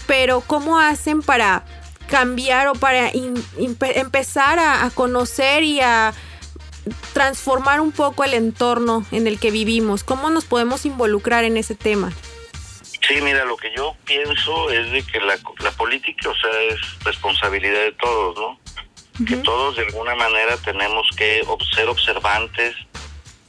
pero 0.07 0.41
cómo 0.41 0.79
hacen 0.79 1.21
para 1.21 1.65
cambiar 2.09 2.67
o 2.67 2.73
para 2.73 3.09
empezar 3.09 4.59
a, 4.59 4.89
conocer 4.93 5.63
y 5.63 5.79
a 5.79 6.13
transformar 7.13 7.79
un 7.81 7.91
poco 7.91 8.23
el 8.23 8.33
entorno 8.33 9.05
en 9.11 9.27
el 9.27 9.39
que 9.39 9.51
vivimos? 9.51 10.03
¿Cómo 10.03 10.29
nos 10.29 10.45
podemos 10.45 10.85
involucrar 10.85 11.43
en 11.43 11.57
ese 11.57 11.75
tema? 11.75 12.11
Sí, 13.07 13.21
mira, 13.21 13.45
lo 13.45 13.57
que 13.57 13.71
yo 13.75 13.95
pienso 14.05 14.69
es 14.69 14.91
de 14.91 15.03
que 15.03 15.19
la, 15.19 15.37
política, 15.77 16.29
o 16.29 16.35
sea, 16.35 16.61
es 16.61 16.79
responsabilidad 17.03 17.81
de 17.81 17.93
todos, 17.93 18.37
¿no? 18.37 18.59
Que 19.25 19.35
todos 19.37 19.75
de 19.75 19.85
alguna 19.85 20.15
manera 20.15 20.55
tenemos 20.57 21.05
que 21.17 21.43
ser 21.75 21.89
observantes 21.89 22.75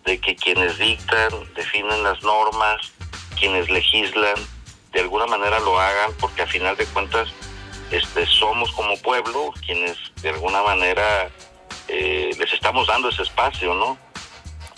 de 0.05 0.19
que 0.19 0.35
quienes 0.35 0.79
dictan, 0.79 1.29
definen 1.55 2.03
las 2.03 2.23
normas, 2.23 2.93
quienes 3.39 3.71
legislan, 3.71 4.35
de 4.93 5.01
alguna 5.01 5.27
manera 5.27 5.61
lo 5.61 5.79
hagan, 5.79 6.11
porque 6.19 6.43
a 6.43 6.47
final 6.47 6.77
de 6.77 6.87
cuentas 6.87 7.29
este, 7.91 8.27
somos 8.27 8.71
como 8.73 8.97
pueblo 8.99 9.53
quienes 9.65 9.97
de 10.23 10.31
alguna 10.31 10.63
manera 10.63 11.31
eh, 11.89 12.31
les 12.39 12.53
estamos 12.53 12.87
dando 12.87 13.09
ese 13.09 13.23
espacio, 13.23 13.75
¿no? 13.75 13.99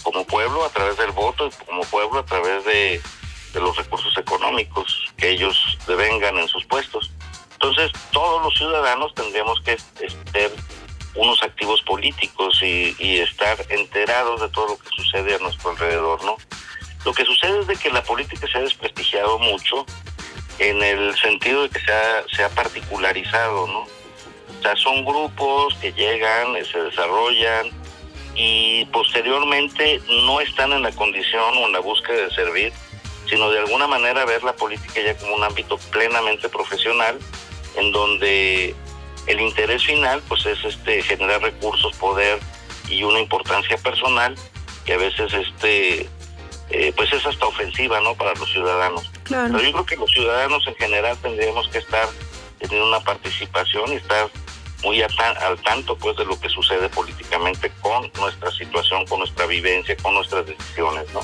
Como 0.02 0.25
pueblo 0.26 0.64
a 0.64 0.71
través 0.71 0.97
del 0.97 1.12
voto, 1.12 1.50
como 1.66 1.83
pueblo 1.83 2.21
a 2.21 2.25
través 2.25 2.64
de, 2.64 3.00
los 3.54 3.76
recursos 3.76 4.16
económicos 4.16 5.12
que 5.19 5.28
ellos 5.28 5.76
devengan 5.87 6.38
en 6.38 6.49
sus 6.49 6.64
puestos. 6.64 7.12
Entonces, 7.52 7.92
todos 8.11 8.42
los 8.42 8.54
ciudadanos 8.54 9.14
tendríamos 9.14 9.61
que 9.61 9.76
ser 10.33 10.50
unos 11.14 11.42
activos 11.42 11.83
políticos 11.83 12.61
y, 12.62 12.97
y, 12.99 13.19
estar 13.19 13.59
enterados 13.69 14.40
de 14.40 14.49
todo 14.49 14.69
lo 14.69 14.78
que 14.78 14.88
sucede 14.97 15.35
a 15.35 15.38
nuestro 15.38 15.71
alrededor, 15.71 16.25
¿no? 16.25 16.37
Lo 17.04 17.12
que 17.12 17.26
sucede 17.26 17.61
es 17.61 17.66
de 17.66 17.76
que 17.76 17.90
la 17.90 18.02
política 18.02 18.47
se 18.50 18.57
ha 18.57 18.62
desprestigiado 18.62 19.38
mucho 19.38 19.85
en 20.62 20.81
el 20.81 21.16
sentido 21.16 21.64
de 21.64 21.71
que 21.71 21.81
se 21.81 22.45
ha, 22.45 22.49
particularizado, 22.50 23.66
¿no? 23.66 23.81
O 23.81 24.62
sea, 24.62 24.76
son 24.76 25.04
grupos 25.04 25.75
que 25.81 25.92
llegan, 25.92 26.54
se 26.64 26.78
desarrollan 26.85 27.71
y 28.37 28.85
posteriormente 28.87 30.00
no 30.25 30.40
están 30.40 30.73
en 30.73 30.83
la 30.83 30.92
condición 30.92 31.57
o 31.59 31.66
en 31.66 31.73
la 31.73 31.81
búsqueda 31.81 32.28
de 32.28 32.31
servir, 32.31 32.73
sino 33.28 33.50
de 33.50 33.59
alguna 33.59 33.88
manera 33.88 34.25
ver 34.25 34.45
la 34.45 34.52
política 34.52 35.00
ya 35.00 35.16
como 35.16 35.35
un 35.35 35.42
ámbito 35.42 35.78
plenamente 35.90 36.49
profesional, 36.49 37.19
en 37.76 37.90
donde 37.90 38.76
el 39.26 39.40
interés 39.40 39.85
final 39.85 40.23
pues 40.28 40.47
es 40.47 40.64
este 40.64 41.02
generar 41.02 41.42
recursos, 41.42 41.97
poder 41.97 42.38
y 42.88 43.02
una 43.02 43.19
importancia 43.19 43.76
personal 43.78 44.37
que 44.85 44.92
a 44.92 44.99
veces 44.99 45.33
este 45.33 46.09
eh, 46.72 46.92
pues 46.96 47.12
es 47.12 47.24
hasta 47.26 47.46
ofensiva 47.46 48.00
no 48.00 48.14
para 48.14 48.34
los 48.34 48.50
ciudadanos. 48.50 49.10
Pero 49.28 49.60
yo 49.60 49.72
creo 49.72 49.86
que 49.86 49.96
los 49.96 50.10
ciudadanos 50.10 50.66
en 50.66 50.74
general 50.76 51.16
tendríamos 51.18 51.68
que 51.68 51.78
estar 51.78 52.08
teniendo 52.58 52.88
una 52.88 53.00
participación 53.00 53.92
y 53.92 53.96
estar 53.96 54.30
muy 54.82 55.02
al 55.02 55.60
tanto 55.62 55.96
pues 55.96 56.16
de 56.16 56.24
lo 56.24 56.40
que 56.40 56.48
sucede 56.48 56.88
políticamente 56.88 57.70
con 57.80 58.10
nuestra 58.18 58.50
situación, 58.50 59.06
con 59.06 59.20
nuestra 59.20 59.46
vivencia, 59.46 59.96
con 59.98 60.14
nuestras 60.14 60.46
decisiones, 60.46 61.06
¿no? 61.12 61.20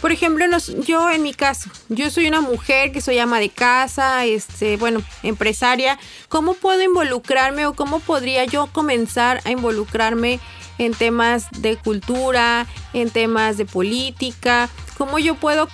Por 0.00 0.12
ejemplo, 0.12 0.46
yo 0.86 1.10
en 1.10 1.22
mi 1.22 1.34
caso, 1.34 1.68
yo 1.90 2.10
soy 2.10 2.26
una 2.26 2.40
mujer 2.40 2.90
que 2.90 3.02
soy 3.02 3.18
ama 3.18 3.38
de 3.38 3.50
casa, 3.50 4.24
este, 4.24 4.78
bueno, 4.78 5.02
empresaria. 5.22 5.98
¿Cómo 6.30 6.54
puedo 6.54 6.80
involucrarme 6.82 7.66
o 7.66 7.74
cómo 7.74 8.00
podría 8.00 8.46
yo 8.46 8.68
comenzar 8.72 9.42
a 9.44 9.50
involucrarme 9.50 10.40
en 10.80 10.94
temas 10.94 11.48
de 11.52 11.76
cultura, 11.76 12.66
en 12.94 13.10
temas 13.10 13.58
de 13.58 13.66
política? 13.66 14.68
¿Cómo 14.96 15.18
yo 15.18 15.34
puedo 15.34 15.68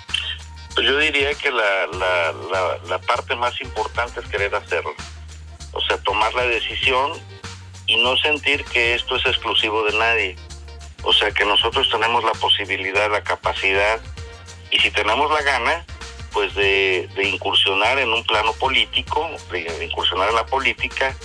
pues 0.75 0.85
yo 0.85 0.99
diría 0.99 1.33
que 1.33 1.49
la, 1.49 1.87
la, 1.87 2.77
la, 2.87 2.99
parte 2.99 3.35
más 3.35 3.59
importante 3.61 4.19
es 4.19 4.27
querer 4.27 4.53
hacerlo. 4.53 4.93
O 5.71 5.81
sea, 5.81 5.97
tomar 6.03 6.31
la 6.35 6.43
decisión 6.43 7.13
y 7.87 7.97
no 7.97 8.15
sentir 8.17 8.63
que 8.63 8.93
esto 8.93 9.15
es 9.15 9.25
exclusivo 9.25 9.83
de 9.85 9.97
nadie. 9.97 10.35
O 11.01 11.13
sea, 11.13 11.31
que 11.31 11.45
nosotros 11.45 11.89
tenemos 11.89 12.23
la 12.23 12.33
posibilidad, 12.33 13.09
la 13.09 13.23
capacidad 13.23 13.99
y 14.69 14.77
si 14.77 14.91
tenemos 14.91 15.31
la 15.31 15.41
gana, 15.41 15.83
pues 16.31 16.53
de, 16.53 17.09
de 17.15 17.23
incursionar 17.27 17.97
en 17.97 18.13
un 18.13 18.23
plano 18.23 18.53
político, 18.53 19.27
de 19.51 19.83
incursionar 19.83 20.29
en 20.29 20.35
la 20.35 20.45
política 20.45 21.17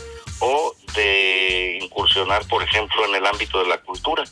o 0.45 0.75
de 0.97 1.79
incursionar, 1.81 2.45
por 2.49 2.65
ejemplo, 2.65 3.05
en 3.07 3.15
el 3.15 3.25
ámbito 3.25 3.63
de 3.63 3.69
la 3.69 3.79
cultura. 3.79 4.25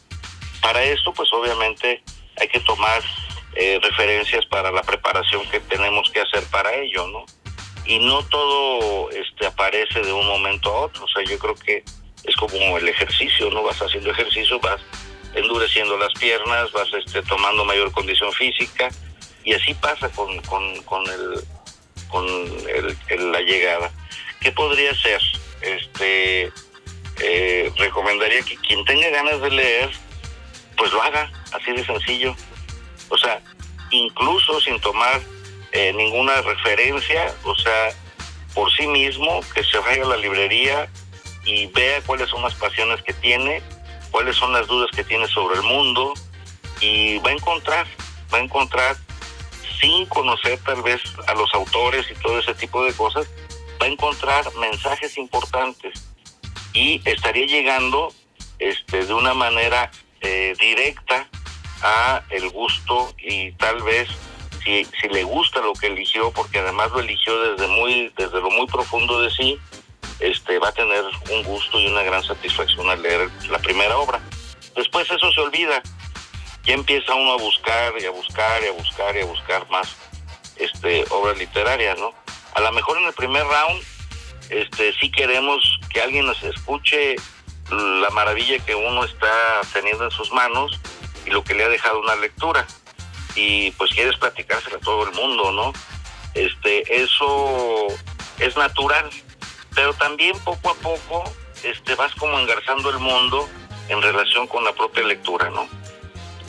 Para 0.61 0.83
esto, 0.83 1.15
pues 1.15 1.33
obviamente 1.33 2.03
hay 2.37 2.49
que 2.49 2.59
tomar 2.61 3.01
eh, 3.55 3.79
referencias 3.81 4.45
para 4.47 4.73
la 4.73 4.83
preparación 4.83 5.49
que 5.51 5.61
tenemos 5.61 6.11
que 6.11 6.21
hacer 6.21 6.43
para 6.51 6.75
ello, 6.75 7.07
¿no? 7.07 7.25
Y 7.87 8.01
no 8.01 8.25
todo 8.25 9.09
este, 9.13 9.47
aparece 9.47 10.01
de 10.01 10.13
un 10.13 10.27
momento 10.27 10.71
a 10.71 10.81
otro, 10.87 11.05
o 11.05 11.09
sea, 11.09 11.23
yo 11.23 11.39
creo 11.39 11.55
que 11.55 11.85
es 12.25 12.37
como 12.37 12.77
el 12.77 12.89
ejercicio, 12.89 13.49
¿no? 13.51 13.63
Vas 13.63 13.81
haciendo 13.81 14.11
ejercicio, 14.11 14.59
vas 14.59 14.81
endureciendo 15.35 15.97
las 15.97 16.13
piernas, 16.15 16.73
vas 16.73 16.89
este, 16.93 17.23
tomando 17.23 17.65
mayor 17.65 17.93
condición 17.93 18.33
física 18.33 18.89
y 19.45 19.55
así 19.55 19.75
pasa 19.75 20.09
con, 20.11 20.41
con, 20.43 20.83
con, 20.83 21.07
el, 21.07 21.45
con 22.09 22.27
el, 22.27 23.33
la 23.33 23.41
llegada. 23.43 23.93
¿Qué 24.41 24.51
podría 24.51 24.93
ser? 24.97 25.21
Este, 25.63 26.53
eh, 27.23 27.73
recomendaría 27.77 28.43
que 28.43 28.57
quien 28.57 28.85
tenga 28.85 29.09
ganas 29.11 29.41
de 29.41 29.51
leer, 29.51 29.91
pues 30.77 30.93
lo 30.93 31.03
haga, 31.03 31.31
así 31.53 31.73
de 31.73 31.85
sencillo. 31.85 32.35
O 33.09 33.19
sea, 33.19 33.43
incluso 33.91 34.61
sin 34.61 34.81
tomar 34.81 35.21
eh, 35.73 35.93
ninguna 35.93 36.41
referencia, 36.43 37.35
o 37.45 37.55
sea, 37.57 37.91
por 38.55 38.71
sí 38.73 38.87
mismo, 38.87 39.41
que 39.55 39.63
se 39.65 39.79
vaya 39.79 40.03
a 40.03 40.09
la 40.09 40.17
librería 40.17 40.89
y 41.45 41.67
vea 41.67 42.01
cuáles 42.03 42.29
son 42.29 42.43
las 42.43 42.55
pasiones 42.55 43.03
que 43.03 43.13
tiene, 43.15 43.63
cuáles 44.11 44.37
son 44.37 44.53
las 44.53 44.67
dudas 44.67 44.91
que 44.95 45.05
tiene 45.05 45.27
sobre 45.29 45.57
el 45.57 45.63
mundo 45.63 46.15
y 46.81 47.19
va 47.19 47.31
a 47.31 47.35
encontrar, 47.35 47.87
va 48.33 48.39
a 48.39 48.41
encontrar 48.41 48.97
sin 49.81 50.07
conocer 50.07 50.59
tal 50.65 50.83
vez 50.83 51.01
a 51.27 51.35
los 51.35 51.53
autores 51.55 52.07
y 52.11 52.15
todo 52.21 52.39
ese 52.39 52.55
tipo 52.55 52.85
de 52.85 52.93
cosas, 52.93 53.27
va 53.81 53.87
a 53.87 53.89
encontrar 53.89 54.45
mensajes 54.57 55.17
importantes 55.17 56.07
y 56.73 57.01
estaría 57.05 57.47
llegando 57.47 58.13
este, 58.59 59.05
de 59.05 59.15
una 59.15 59.35
manera 59.35 59.91
eh, 60.21 60.55
directa 60.59 61.29
a 61.83 62.23
el 62.31 62.51
gusto 62.51 63.15
y 63.19 63.53
tal 63.53 63.83
vez 63.83 64.09
si, 64.63 64.85
si 64.85 65.09
le 65.09 65.25
gusta 65.25 65.61
lo 65.61 65.73
que 65.73 65.87
eligió, 65.87 66.31
porque 66.33 66.59
además 66.59 66.91
lo 66.93 67.01
eligió 67.01 67.41
desde 67.43 67.67
muy, 67.69 68.13
desde 68.17 68.41
lo 68.41 68.51
muy 68.51 68.67
profundo 68.67 69.21
de 69.23 69.31
sí, 69.31 69.59
este 70.21 70.59
va 70.59 70.69
a 70.69 70.73
tener 70.73 71.03
un 71.31 71.43
gusto 71.45 71.81
y 71.81 71.87
una 71.87 72.03
gran 72.03 72.23
satisfacción 72.23 72.89
al 72.91 73.03
leer 73.03 73.31
la 73.49 73.59
primera 73.59 73.97
obra. 73.97 74.21
Después 74.77 75.11
eso 75.11 75.33
se 75.33 75.41
olvida, 75.41 75.83
ya 76.65 76.75
empieza 76.75 77.15
uno 77.15 77.33
a 77.33 77.37
buscar 77.39 77.95
y 77.99 78.05
a 78.05 78.11
buscar 78.11 78.63
y 78.63 78.69
a 78.69 78.73
buscar 78.73 79.17
y 79.17 79.21
a 79.21 79.25
buscar 79.25 79.71
más 79.71 79.97
este 80.57 81.05
obras 81.11 81.39
literarias, 81.39 81.99
¿no? 81.99 82.13
A 82.55 82.61
lo 82.61 82.73
mejor 82.73 82.99
en 82.99 83.05
el 83.05 83.13
primer 83.13 83.45
round 83.45 83.83
este 84.51 84.93
sí 84.95 85.11
queremos 85.11 85.79
que 85.93 86.03
alguien 86.03 86.27
nos 86.27 86.43
escuche 86.43 87.17
la 87.71 88.11
maravilla 88.11 88.59
que 88.59 88.75
uno 88.75 89.05
está 89.05 89.61
teniendo 89.73 90.05
en 90.05 90.11
sus 90.11 90.33
manos 90.33 90.81
y 91.25 91.31
lo 91.31 91.45
que 91.45 91.55
le 91.55 91.65
ha 91.65 91.69
dejado 91.69 92.01
una 92.01 92.17
lectura 92.17 92.67
y 93.37 93.71
pues 93.73 93.93
quieres 93.93 94.17
platicársela 94.17 94.79
a 94.79 94.81
todo 94.81 95.05
el 95.05 95.13
mundo, 95.13 95.53
¿no? 95.53 95.73
Este, 96.35 97.03
eso 97.03 97.87
es 98.39 98.57
natural, 98.57 99.09
pero 99.75 99.95
también 99.95 100.37
poco 100.41 100.71
a 100.71 100.75
poco 100.75 101.25
este 101.63 101.95
vas 101.95 102.13
como 102.17 102.39
engarzando 102.39 102.91
el 102.91 102.99
mundo 102.99 103.49
en 103.89 104.03
relación 104.03 104.49
con 104.49 104.65
la 104.65 104.73
propia 104.73 105.05
lectura, 105.05 105.51
¿no? 105.51 105.69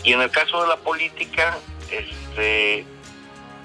Y 0.04 0.14
en 0.14 0.22
el 0.22 0.32
caso 0.32 0.62
de 0.64 0.70
la 0.70 0.78
política, 0.78 1.58
este, 1.92 2.86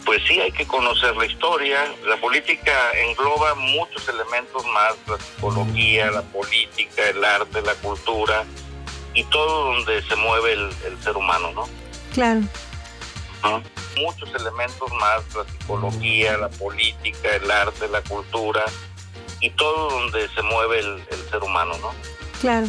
pues 0.07 0.23
sí 0.27 0.41
hay 0.41 0.53
que 0.53 0.67
conocer 0.67 1.15
la 1.17 1.27
historia. 1.27 1.85
La 2.07 2.17
política 2.19 2.73
engloba 2.95 3.57
muchos 3.57 4.09
elementos 4.09 4.65
más, 4.67 4.95
la 5.09 5.19
psicología, 5.19 6.11
la 6.13 6.23
política, 6.23 7.11
el 7.11 7.23
arte, 7.23 7.61
la 7.61 7.75
cultura 7.75 8.45
y 9.13 9.25
todo 9.25 9.73
donde 9.73 10.01
se 10.03 10.15
mueve 10.15 10.53
el, 10.53 11.03
ser 11.03 11.17
humano, 11.17 11.51
¿no? 11.53 11.69
Claro. 12.15 12.41
Muchos 13.99 14.29
elementos 14.35 14.93
más, 14.93 15.23
la 15.35 15.45
psicología, 15.45 16.37
la 16.37 16.49
política, 16.51 17.35
el 17.35 17.51
arte, 17.51 17.89
la 17.89 18.03
cultura 18.03 18.65
y 19.41 19.51
todo 19.51 19.91
donde 19.91 20.29
se 20.29 20.43
mueve 20.43 20.81
el, 20.81 21.31
ser 21.31 21.43
humano, 21.43 21.73
¿no? 21.79 21.93
Claro. 22.41 22.67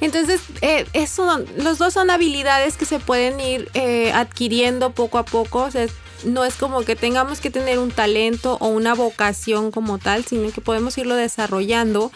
Entonces, 0.00 0.40
eh, 0.60 0.86
eso, 0.92 1.44
los 1.56 1.78
dos 1.78 1.94
son 1.94 2.10
habilidades 2.10 2.76
que 2.76 2.84
se 2.84 2.98
pueden 2.98 3.40
ir 3.40 3.70
eh, 3.74 4.12
adquiriendo 4.12 4.90
poco 4.90 5.18
a 5.18 5.24
poco. 5.24 5.68
no 6.24 6.44
es 6.44 6.54
como 6.54 6.82
que 6.82 6.96
tengamos 6.96 7.40
que 7.40 7.50
tener 7.50 7.78
un 7.78 7.90
talento 7.90 8.56
o 8.60 8.68
una 8.68 8.94
vocación 8.94 9.70
como 9.70 9.98
tal, 9.98 10.24
sino 10.24 10.50
que 10.50 10.60
podemos 10.60 10.96
irlo 10.98 11.14
desarrollando. 11.16 12.10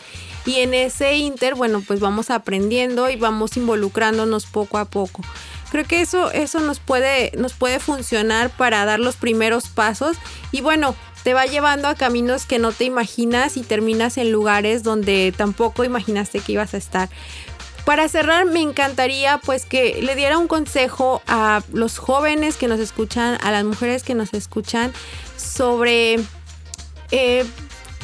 Y 0.46 0.56
en 0.56 0.72
ese 0.72 1.16
inter, 1.16 1.54
bueno, 1.54 1.82
pues 1.86 2.00
vamos 2.00 2.30
aprendiendo 2.30 3.10
y 3.10 3.16
vamos 3.16 3.56
involucrándonos 3.56 4.46
poco 4.46 4.78
a 4.78 4.86
poco. 4.86 5.22
Creo 5.70 5.84
que 5.84 6.00
eso, 6.00 6.30
eso 6.30 6.60
nos 6.60 6.80
puede, 6.80 7.32
nos 7.36 7.52
puede 7.52 7.78
funcionar 7.78 8.50
para 8.50 8.84
dar 8.86 9.00
los 9.00 9.16
primeros 9.16 9.68
pasos. 9.68 10.16
Y 10.50 10.62
bueno, 10.62 10.94
te 11.22 11.34
va 11.34 11.44
llevando 11.44 11.88
a 11.88 11.94
caminos 11.94 12.46
que 12.46 12.58
no 12.58 12.72
te 12.72 12.84
imaginas 12.84 13.56
y 13.58 13.62
terminas 13.62 14.16
en 14.16 14.32
lugares 14.32 14.82
donde 14.82 15.34
tampoco 15.36 15.84
imaginaste 15.84 16.40
que 16.40 16.52
ibas 16.52 16.72
a 16.72 16.78
estar. 16.78 17.10
Para 17.88 18.06
cerrar, 18.06 18.44
me 18.44 18.60
encantaría 18.60 19.38
pues 19.38 19.64
que 19.64 20.02
le 20.02 20.14
diera 20.14 20.36
un 20.36 20.46
consejo 20.46 21.22
a 21.26 21.62
los 21.72 21.96
jóvenes 21.96 22.58
que 22.58 22.68
nos 22.68 22.80
escuchan, 22.80 23.38
a 23.42 23.50
las 23.50 23.64
mujeres 23.64 24.02
que 24.02 24.14
nos 24.14 24.34
escuchan, 24.34 24.92
sobre 25.38 26.16
eh, 27.10 27.46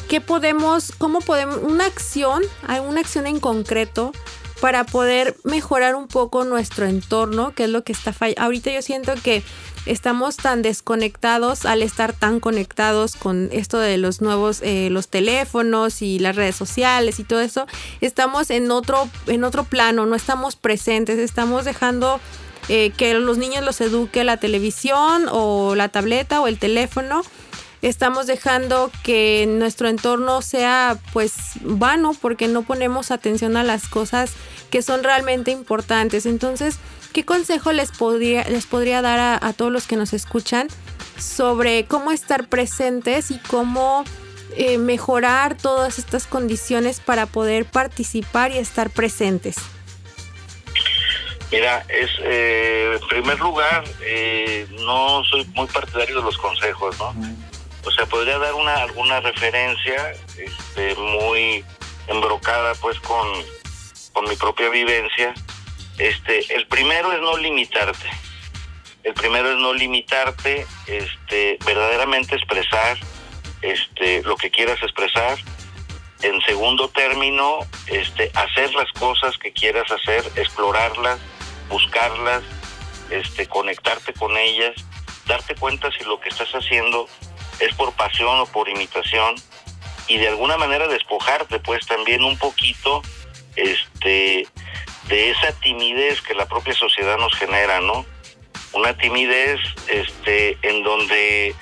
qué 0.09 0.21
podemos, 0.21 0.91
cómo 0.97 1.19
podemos, 1.19 1.59
una 1.61 1.85
acción, 1.85 2.41
alguna 2.67 3.01
acción 3.01 3.27
en 3.27 3.39
concreto 3.39 4.11
para 4.59 4.85
poder 4.85 5.35
mejorar 5.43 5.93
un 5.93 6.07
poco 6.07 6.45
nuestro 6.45 6.87
entorno, 6.87 7.53
que 7.53 7.65
es 7.65 7.69
lo 7.69 7.83
que 7.83 7.91
está 7.91 8.11
fallando. 8.11 8.41
Ahorita 8.41 8.71
yo 8.71 8.81
siento 8.81 9.13
que 9.23 9.43
estamos 9.85 10.37
tan 10.37 10.61
desconectados 10.61 11.65
al 11.65 11.81
estar 11.81 12.13
tan 12.13 12.39
conectados 12.39 13.15
con 13.15 13.49
esto 13.51 13.77
de 13.79 13.97
los 13.97 14.21
nuevos, 14.21 14.61
eh, 14.61 14.89
los 14.91 15.07
teléfonos 15.07 16.01
y 16.01 16.19
las 16.19 16.35
redes 16.35 16.55
sociales 16.55 17.19
y 17.19 17.23
todo 17.23 17.41
eso, 17.41 17.67
estamos 18.01 18.49
en 18.49 18.71
otro, 18.71 19.09
en 19.27 19.43
otro 19.43 19.63
plano, 19.63 20.05
no 20.05 20.15
estamos 20.15 20.55
presentes, 20.55 21.19
estamos 21.19 21.65
dejando 21.65 22.19
eh, 22.67 22.91
que 22.97 23.13
los 23.13 23.37
niños 23.37 23.63
los 23.63 23.79
eduque 23.81 24.23
la 24.23 24.37
televisión 24.37 25.27
o 25.31 25.75
la 25.75 25.89
tableta 25.89 26.41
o 26.41 26.47
el 26.47 26.57
teléfono 26.57 27.21
estamos 27.87 28.27
dejando 28.27 28.91
que 29.03 29.45
nuestro 29.47 29.87
entorno 29.87 30.41
sea 30.41 30.97
pues 31.13 31.33
vano 31.61 32.15
porque 32.19 32.47
no 32.47 32.63
ponemos 32.63 33.11
atención 33.11 33.57
a 33.57 33.63
las 33.63 33.87
cosas 33.87 34.31
que 34.69 34.81
son 34.81 35.03
realmente 35.03 35.51
importantes. 35.51 36.25
Entonces, 36.25 36.79
¿Qué 37.15 37.23
consejo 37.23 37.71
les 37.71 37.91
podría, 37.91 38.43
les 38.43 38.65
podría 38.65 39.01
dar 39.01 39.39
a, 39.41 39.53
todos 39.53 39.71
los 39.71 39.87
que 39.87 39.95
nos 39.95 40.11
escuchan 40.11 40.67
sobre 41.17 41.85
cómo 41.85 42.11
estar 42.11 42.49
presentes 42.49 43.31
y 43.31 43.39
cómo 43.39 44.03
eh, 44.57 44.77
mejorar 44.77 45.55
todas 45.55 45.97
estas 45.97 46.27
condiciones 46.27 46.99
para 46.99 47.25
poder 47.25 47.63
participar 47.63 48.51
y 48.51 48.57
estar 48.57 48.89
presentes? 48.89 49.55
Mira, 51.53 51.85
es 51.87 52.09
eh, 52.21 52.97
en 53.01 53.07
primer 53.07 53.39
lugar, 53.39 53.85
eh, 54.01 54.67
no 54.81 55.23
soy 55.23 55.45
muy 55.55 55.67
partidario 55.67 56.17
de 56.17 56.21
los 56.21 56.37
consejos, 56.37 56.99
¿no? 56.99 57.15
O 57.85 57.91
sea, 57.91 58.05
podría 58.05 58.37
dar 58.39 58.53
una 58.53 58.75
alguna 58.75 59.19
referencia 59.19 60.13
este, 60.37 60.95
muy 60.95 61.63
embrocada 62.07 62.73
pues 62.75 62.99
con, 62.99 63.27
con 64.13 64.27
mi 64.27 64.35
propia 64.35 64.69
vivencia 64.69 65.33
este, 65.97 66.53
el 66.53 66.67
primero 66.67 67.13
es 67.13 67.21
no 67.21 67.37
limitarte. 67.37 68.09
El 69.03 69.13
primero 69.13 69.51
es 69.51 69.57
no 69.57 69.73
limitarte, 69.73 70.65
este, 70.87 71.57
verdaderamente 71.65 72.35
expresar 72.35 72.97
este, 73.61 74.23
lo 74.23 74.35
que 74.35 74.49
quieras 74.49 74.81
expresar. 74.81 75.37
En 76.21 76.41
segundo 76.41 76.89
término, 76.89 77.59
este, 77.87 78.31
hacer 78.33 78.73
las 78.73 78.91
cosas 78.93 79.37
que 79.37 79.53
quieras 79.53 79.89
hacer, 79.91 80.23
explorarlas, 80.35 81.19
buscarlas, 81.69 82.43
este, 83.09 83.47
conectarte 83.47 84.11
con 84.13 84.35
ellas, 84.35 84.73
darte 85.27 85.55
cuenta 85.55 85.91
si 85.91 86.03
lo 86.03 86.19
que 86.19 86.29
estás 86.29 86.49
haciendo 86.51 87.07
es 87.59 87.73
por 87.75 87.93
pasión 87.93 88.39
o 88.39 88.45
por 88.45 88.69
imitación 88.69 89.35
y 90.07 90.17
de 90.17 90.27
alguna 90.27 90.57
manera 90.57 90.87
despojarte 90.87 91.59
pues 91.59 91.85
también 91.87 92.23
un 92.23 92.37
poquito 92.37 93.01
este 93.55 94.47
de 95.07 95.29
esa 95.29 95.51
timidez 95.59 96.21
que 96.21 96.33
la 96.33 96.47
propia 96.47 96.73
sociedad 96.73 97.17
nos 97.17 97.33
genera, 97.35 97.79
¿no? 97.79 98.05
Una 98.73 98.97
timidez 98.97 99.59
este, 99.87 100.57
en 100.63 100.83
donde 100.83 101.55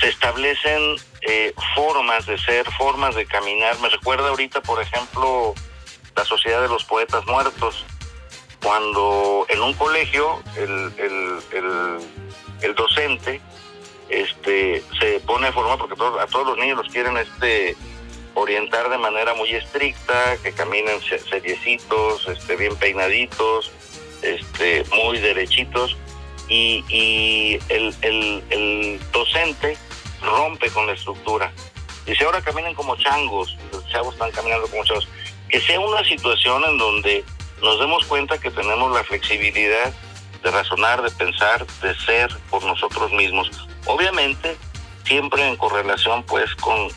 se 0.00 0.08
establecen 0.08 0.96
eh, 1.22 1.52
formas 1.74 2.26
de 2.26 2.38
ser, 2.38 2.70
formas 2.72 3.14
de 3.14 3.26
caminar. 3.26 3.78
Me 3.80 3.88
recuerda 3.88 4.28
ahorita, 4.28 4.62
por 4.62 4.80
ejemplo, 4.80 5.54
la 6.16 6.24
Sociedad 6.24 6.62
de 6.62 6.68
los 6.68 6.84
Poetas 6.84 7.26
Muertos, 7.26 7.84
cuando 8.62 9.46
en 9.48 9.60
un 9.62 9.74
colegio 9.74 10.42
el, 10.56 10.92
el, 10.98 12.00
el, 12.62 12.74
docente 12.74 13.40
este, 14.08 14.82
pone 15.28 15.46
a 15.46 15.52
formar, 15.52 15.76
porque 15.76 15.94
a 15.94 16.26
todos 16.26 16.46
los 16.46 16.58
niños 16.58 16.78
los 16.78 16.88
quieren 16.88 17.16
este, 17.18 17.76
orientar 18.34 18.88
de 18.88 18.96
manera 18.96 19.34
muy 19.34 19.50
estricta, 19.50 20.38
que 20.42 20.52
caminen 20.52 21.00
seriecitos, 21.02 22.26
este, 22.26 22.56
bien 22.56 22.74
peinaditos, 22.76 23.70
este, 24.22 24.84
muy 24.96 25.18
derechitos, 25.18 25.98
y, 26.48 26.82
y 26.88 27.58
el, 27.68 27.94
el, 28.00 29.00
docente 29.12 29.76
rompe 30.22 30.70
con 30.70 30.86
la 30.86 30.94
estructura. 30.94 31.52
Dice, 32.06 32.24
ahora 32.24 32.40
caminen 32.40 32.74
como 32.74 32.96
changos, 32.96 33.54
los 33.70 33.86
chavos 33.88 34.14
están 34.14 34.30
caminando 34.30 34.66
como 34.68 34.82
chavos. 34.84 35.06
Que 35.50 35.60
sea 35.60 35.78
una 35.78 36.02
situación 36.04 36.64
en 36.64 36.78
donde 36.78 37.22
nos 37.62 37.78
demos 37.78 38.06
cuenta 38.06 38.38
que 38.38 38.50
tenemos 38.50 38.90
la 38.94 39.04
flexibilidad 39.04 39.92
de 40.42 40.50
razonar, 40.50 41.02
de 41.02 41.10
pensar, 41.10 41.66
de 41.82 41.94
ser 41.96 42.34
por 42.48 42.64
nosotros 42.64 43.12
mismos. 43.12 43.50
Obviamente, 43.84 44.56
siempre 45.08 45.48
en 45.48 45.56
correlación 45.56 46.22
pues 46.24 46.54
con 46.56 46.88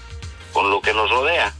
con 0.53 0.69
lo 0.69 0.81
que 0.81 0.93
nos 0.93 1.09
rodea. 1.09 1.53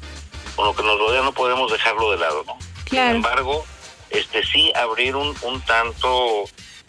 Con 0.55 0.65
lo 0.65 0.75
que 0.75 0.83
nos 0.83 0.99
rodea 0.99 1.21
no 1.21 1.31
podemos 1.31 1.71
dejarlo 1.71 2.11
de 2.11 2.17
lado, 2.17 2.43
¿no? 2.45 2.57
Sin 2.89 2.99
embargo, 2.99 3.65
este 4.09 4.43
sí 4.45 4.71
abrir 4.75 5.15
un, 5.15 5.35
un 5.43 5.61
tanto 5.61 6.43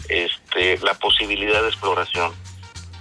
este 0.08 0.78
la 0.78 0.94
posibilidad 0.94 1.62
de 1.62 1.68
exploración. 1.68 2.32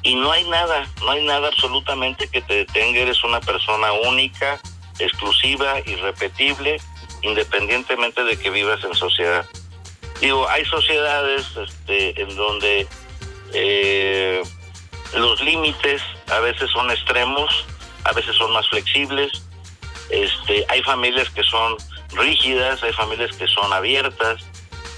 Y 0.03 0.15
no 0.15 0.31
hay 0.31 0.43
nada, 0.49 0.87
no 1.01 1.11
hay 1.11 1.23
nada 1.25 1.47
absolutamente 1.47 2.27
que 2.27 2.41
te 2.41 2.55
detenga, 2.55 2.99
eres 2.99 3.23
una 3.23 3.39
persona 3.39 3.91
única, 3.91 4.59
exclusiva, 4.97 5.79
irrepetible, 5.85 6.77
independientemente 7.21 8.23
de 8.23 8.37
que 8.37 8.49
vivas 8.49 8.83
en 8.83 8.95
sociedad. 8.95 9.45
Digo, 10.19 10.47
hay 10.49 10.65
sociedades 10.65 11.45
este, 11.55 12.19
en 12.19 12.35
donde 12.35 12.87
eh, 13.53 14.41
los 15.13 15.41
límites 15.41 16.01
a 16.31 16.39
veces 16.39 16.69
son 16.71 16.89
extremos 16.91 17.65
a 18.03 18.13
veces 18.13 18.35
son 18.35 18.51
más 18.51 18.67
flexibles. 18.69 19.31
Este, 20.09 20.65
hay 20.69 20.81
familias 20.83 21.29
que 21.29 21.43
son 21.43 21.77
rígidas, 22.13 22.81
hay 22.83 22.93
familias 22.93 23.35
que 23.35 23.47
son 23.47 23.71
abiertas. 23.71 24.43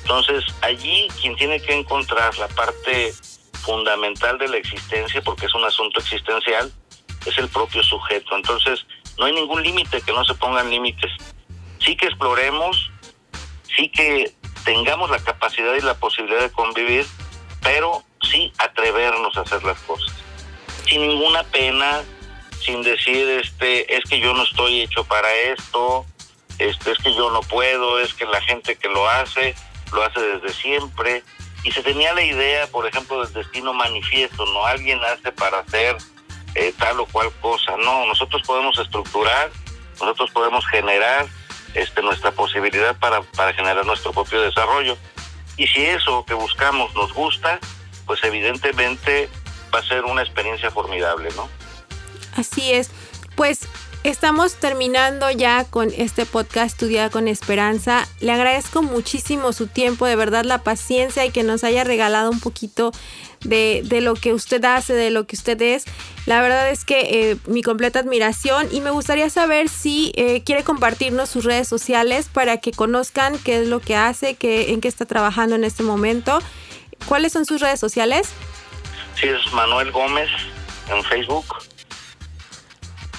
Entonces, 0.02 0.44
allí 0.62 1.08
quien 1.22 1.36
tiene 1.36 1.62
que 1.62 1.74
encontrar 1.74 2.38
la 2.38 2.48
parte 2.50 3.14
fundamental 3.62 4.38
de 4.38 4.50
la 4.50 4.58
existencia, 4.58 5.22
porque 5.22 5.46
es 5.46 5.54
un 5.54 5.64
asunto 5.64 6.00
existencial, 6.00 6.72
es 7.26 7.38
el 7.38 7.48
propio 7.50 7.84
sujeto. 7.84 8.36
Entonces, 8.36 8.86
no 9.18 9.26
hay 9.26 9.34
ningún 9.34 9.64
límite 9.64 10.02
que 10.02 10.12
no 10.12 10.26
se 10.26 10.34
pongan 10.36 10.70
límites. 10.70 11.12
Sí 11.80 11.96
que 11.96 12.08
exploremos, 12.08 12.92
sí 13.76 13.90
que 13.90 14.34
tengamos 14.66 15.10
la 15.10 15.20
capacidad 15.20 15.76
y 15.76 15.82
la 15.82 15.94
posibilidad 15.96 16.42
de 16.42 16.52
convivir, 16.52 17.06
pero 17.62 18.04
sí 18.22 18.52
atrevernos 18.58 19.38
a 19.38 19.42
hacer 19.42 19.64
las 19.64 19.80
cosas. 19.82 20.13
Sin 20.88 21.08
ninguna 21.08 21.44
pena, 21.44 22.02
sin 22.64 22.82
decir 22.82 23.28
este 23.30 23.96
es 23.96 24.04
que 24.06 24.20
yo 24.20 24.34
no 24.34 24.44
estoy 24.44 24.82
hecho 24.82 25.04
para 25.04 25.34
esto, 25.34 26.06
este 26.60 26.92
es 26.92 26.98
que 27.00 27.14
yo 27.14 27.32
no 27.32 27.42
puedo, 27.42 28.00
es 28.00 28.14
que 28.14 28.26
la 28.26 28.42
gente 28.42 28.76
que 28.76 28.90
lo 28.90 29.08
hace 29.10 29.56
lo 29.92 30.04
hace 30.04 30.20
desde 30.20 30.50
siempre 30.54 31.24
y 31.64 31.72
se 31.72 31.82
tenía 31.82 32.14
la 32.14 32.24
idea, 32.24 32.68
por 32.68 32.86
ejemplo, 32.86 33.24
del 33.24 33.34
destino 33.34 33.74
manifiesto, 33.74 34.46
no 34.48 34.66
alguien 34.66 35.00
hace 35.04 35.32
para 35.32 35.60
hacer 35.60 35.96
eh, 36.56 36.74
tal 36.78 37.00
o 37.00 37.06
cual 37.06 37.32
cosa, 37.40 37.78
no, 37.78 38.06
nosotros 38.06 38.42
podemos 38.46 38.78
estructurar, 38.78 39.50
nosotros 40.00 40.30
podemos 40.32 40.66
generar 40.68 41.26
este, 41.74 42.02
nuestra 42.02 42.32
posibilidad 42.32 42.98
para, 42.98 43.22
para 43.22 43.54
generar 43.54 43.86
nuestro 43.86 44.12
propio 44.12 44.42
desarrollo. 44.42 44.98
Y 45.56 45.68
si 45.68 45.86
eso 45.86 46.26
que 46.26 46.34
buscamos 46.34 46.94
nos 46.96 47.14
gusta, 47.14 47.60
pues 48.06 48.22
evidentemente 48.24 49.30
va 49.74 49.80
a 49.80 49.84
ser 49.84 50.06
una 50.06 50.22
experiencia 50.22 50.70
formidable, 50.72 51.30
¿no? 51.36 51.50
Así 52.36 52.72
es. 52.72 52.92
Pues 53.36 53.68
Estamos 54.04 54.56
terminando 54.56 55.32
ya 55.32 55.64
con 55.64 55.90
este 55.96 56.26
podcast 56.26 56.78
Tu 56.78 56.88
Día 56.88 57.10
con 57.10 57.30
Esperanza. 57.30 58.06
Le 58.20 58.34
agradezco 58.34 58.84
muchísimo 58.84 59.54
su 59.54 59.68
tiempo, 59.68 60.06
de 60.06 60.18
verdad 60.18 60.44
la 60.44 60.58
paciencia 60.58 61.26
y 61.26 61.32
que 61.32 61.44
nos 61.44 61.64
haya 61.64 61.86
regalado 61.86 62.30
un 62.30 62.42
poquito 62.42 62.92
de, 63.46 63.82
lo 64.02 64.16
que 64.16 64.34
usted 64.34 64.64
hace, 64.66 64.94
de 64.94 65.10
lo 65.10 65.26
que 65.26 65.38
usted 65.38 65.62
es. 65.62 65.86
La 66.26 66.42
verdad 66.42 66.70
es 66.70 66.84
que 66.84 67.32
eh, 67.32 67.38
mi 67.48 67.64
completa 67.64 68.00
admiración 68.00 68.68
y 68.74 68.82
me 68.82 68.92
gustaría 68.92 69.30
saber 69.30 69.70
si 69.70 70.12
eh, 70.18 70.44
quiere 70.44 70.66
compartirnos 70.66 71.30
sus 71.30 71.46
redes 71.46 71.70
sociales 71.70 72.28
para 72.28 72.58
que 72.58 72.74
conozcan 72.74 73.40
qué 73.40 73.62
es 73.62 73.70
lo 73.70 73.80
que 73.80 73.96
hace, 73.96 74.36
qué, 74.36 74.74
en 74.74 74.82
qué 74.82 74.90
está 74.90 75.06
trabajando 75.06 75.56
en 75.56 75.64
este 75.64 75.82
momento. 75.82 76.40
¿Cuáles 77.08 77.32
son 77.32 77.46
sus 77.46 77.62
redes 77.62 77.80
sociales? 77.80 78.28
Sí, 79.16 79.28
es 79.28 79.54
Manuel 79.54 79.92
Gómez 79.92 80.30
en 80.90 81.04
Facebook 81.04 81.46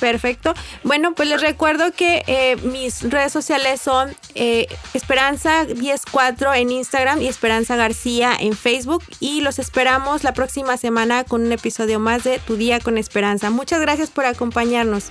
Perfecto. 0.01 0.53
Bueno, 0.83 1.15
pues 1.15 1.29
les 1.29 1.41
recuerdo 1.41 1.93
que 1.93 2.25
eh, 2.27 2.57
mis 2.57 3.09
redes 3.11 3.33
sociales 3.33 3.81
son 3.81 4.15
eh, 4.35 4.67
Esperanza 4.93 5.65
104 5.65 6.53
en 6.53 6.71
Instagram 6.71 7.23
y 7.23 7.29
Esperanza 7.29 7.77
García 7.77 8.37
en 8.39 8.55
Facebook. 8.55 9.03
Y 9.19 9.41
los 9.41 9.59
esperamos 9.59 10.25
la 10.25 10.35
próxima 10.35 10.77
semana 10.77 11.25
con 11.25 11.43
un 11.43 11.53
episodio 11.53 12.01
más 12.01 12.25
de 12.25 12.39
Tu 12.39 12.57
Día 12.57 12.81
con 12.81 12.99
Esperanza. 12.99 13.49
Muchas 13.49 13.81
gracias 13.81 14.11
por 14.11 14.27
acompañarnos. 14.27 15.11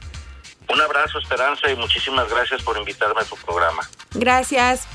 Un 0.69 0.79
abrazo, 0.79 1.17
Esperanza, 1.19 1.71
y 1.71 1.75
muchísimas 1.75 2.29
gracias 2.29 2.61
por 2.61 2.77
invitarme 2.77 3.21
a 3.21 3.25
tu 3.25 3.35
programa. 3.37 3.89
Gracias. 4.13 4.87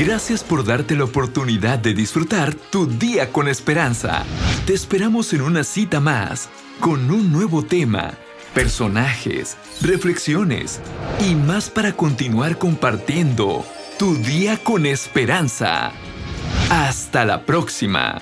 Gracias 0.00 0.44
por 0.44 0.64
darte 0.64 0.94
la 0.94 1.02
oportunidad 1.02 1.80
de 1.80 1.92
disfrutar 1.92 2.54
tu 2.54 2.86
día 2.86 3.32
con 3.32 3.48
esperanza. 3.48 4.24
Te 4.64 4.72
esperamos 4.72 5.32
en 5.32 5.40
una 5.40 5.64
cita 5.64 5.98
más, 5.98 6.48
con 6.78 7.10
un 7.10 7.32
nuevo 7.32 7.64
tema, 7.64 8.14
personajes, 8.54 9.56
reflexiones 9.82 10.80
y 11.28 11.34
más 11.34 11.68
para 11.68 11.94
continuar 11.94 12.58
compartiendo 12.58 13.64
tu 13.98 14.14
día 14.14 14.56
con 14.62 14.86
esperanza. 14.86 15.90
Hasta 16.70 17.24
la 17.24 17.44
próxima. 17.44 18.20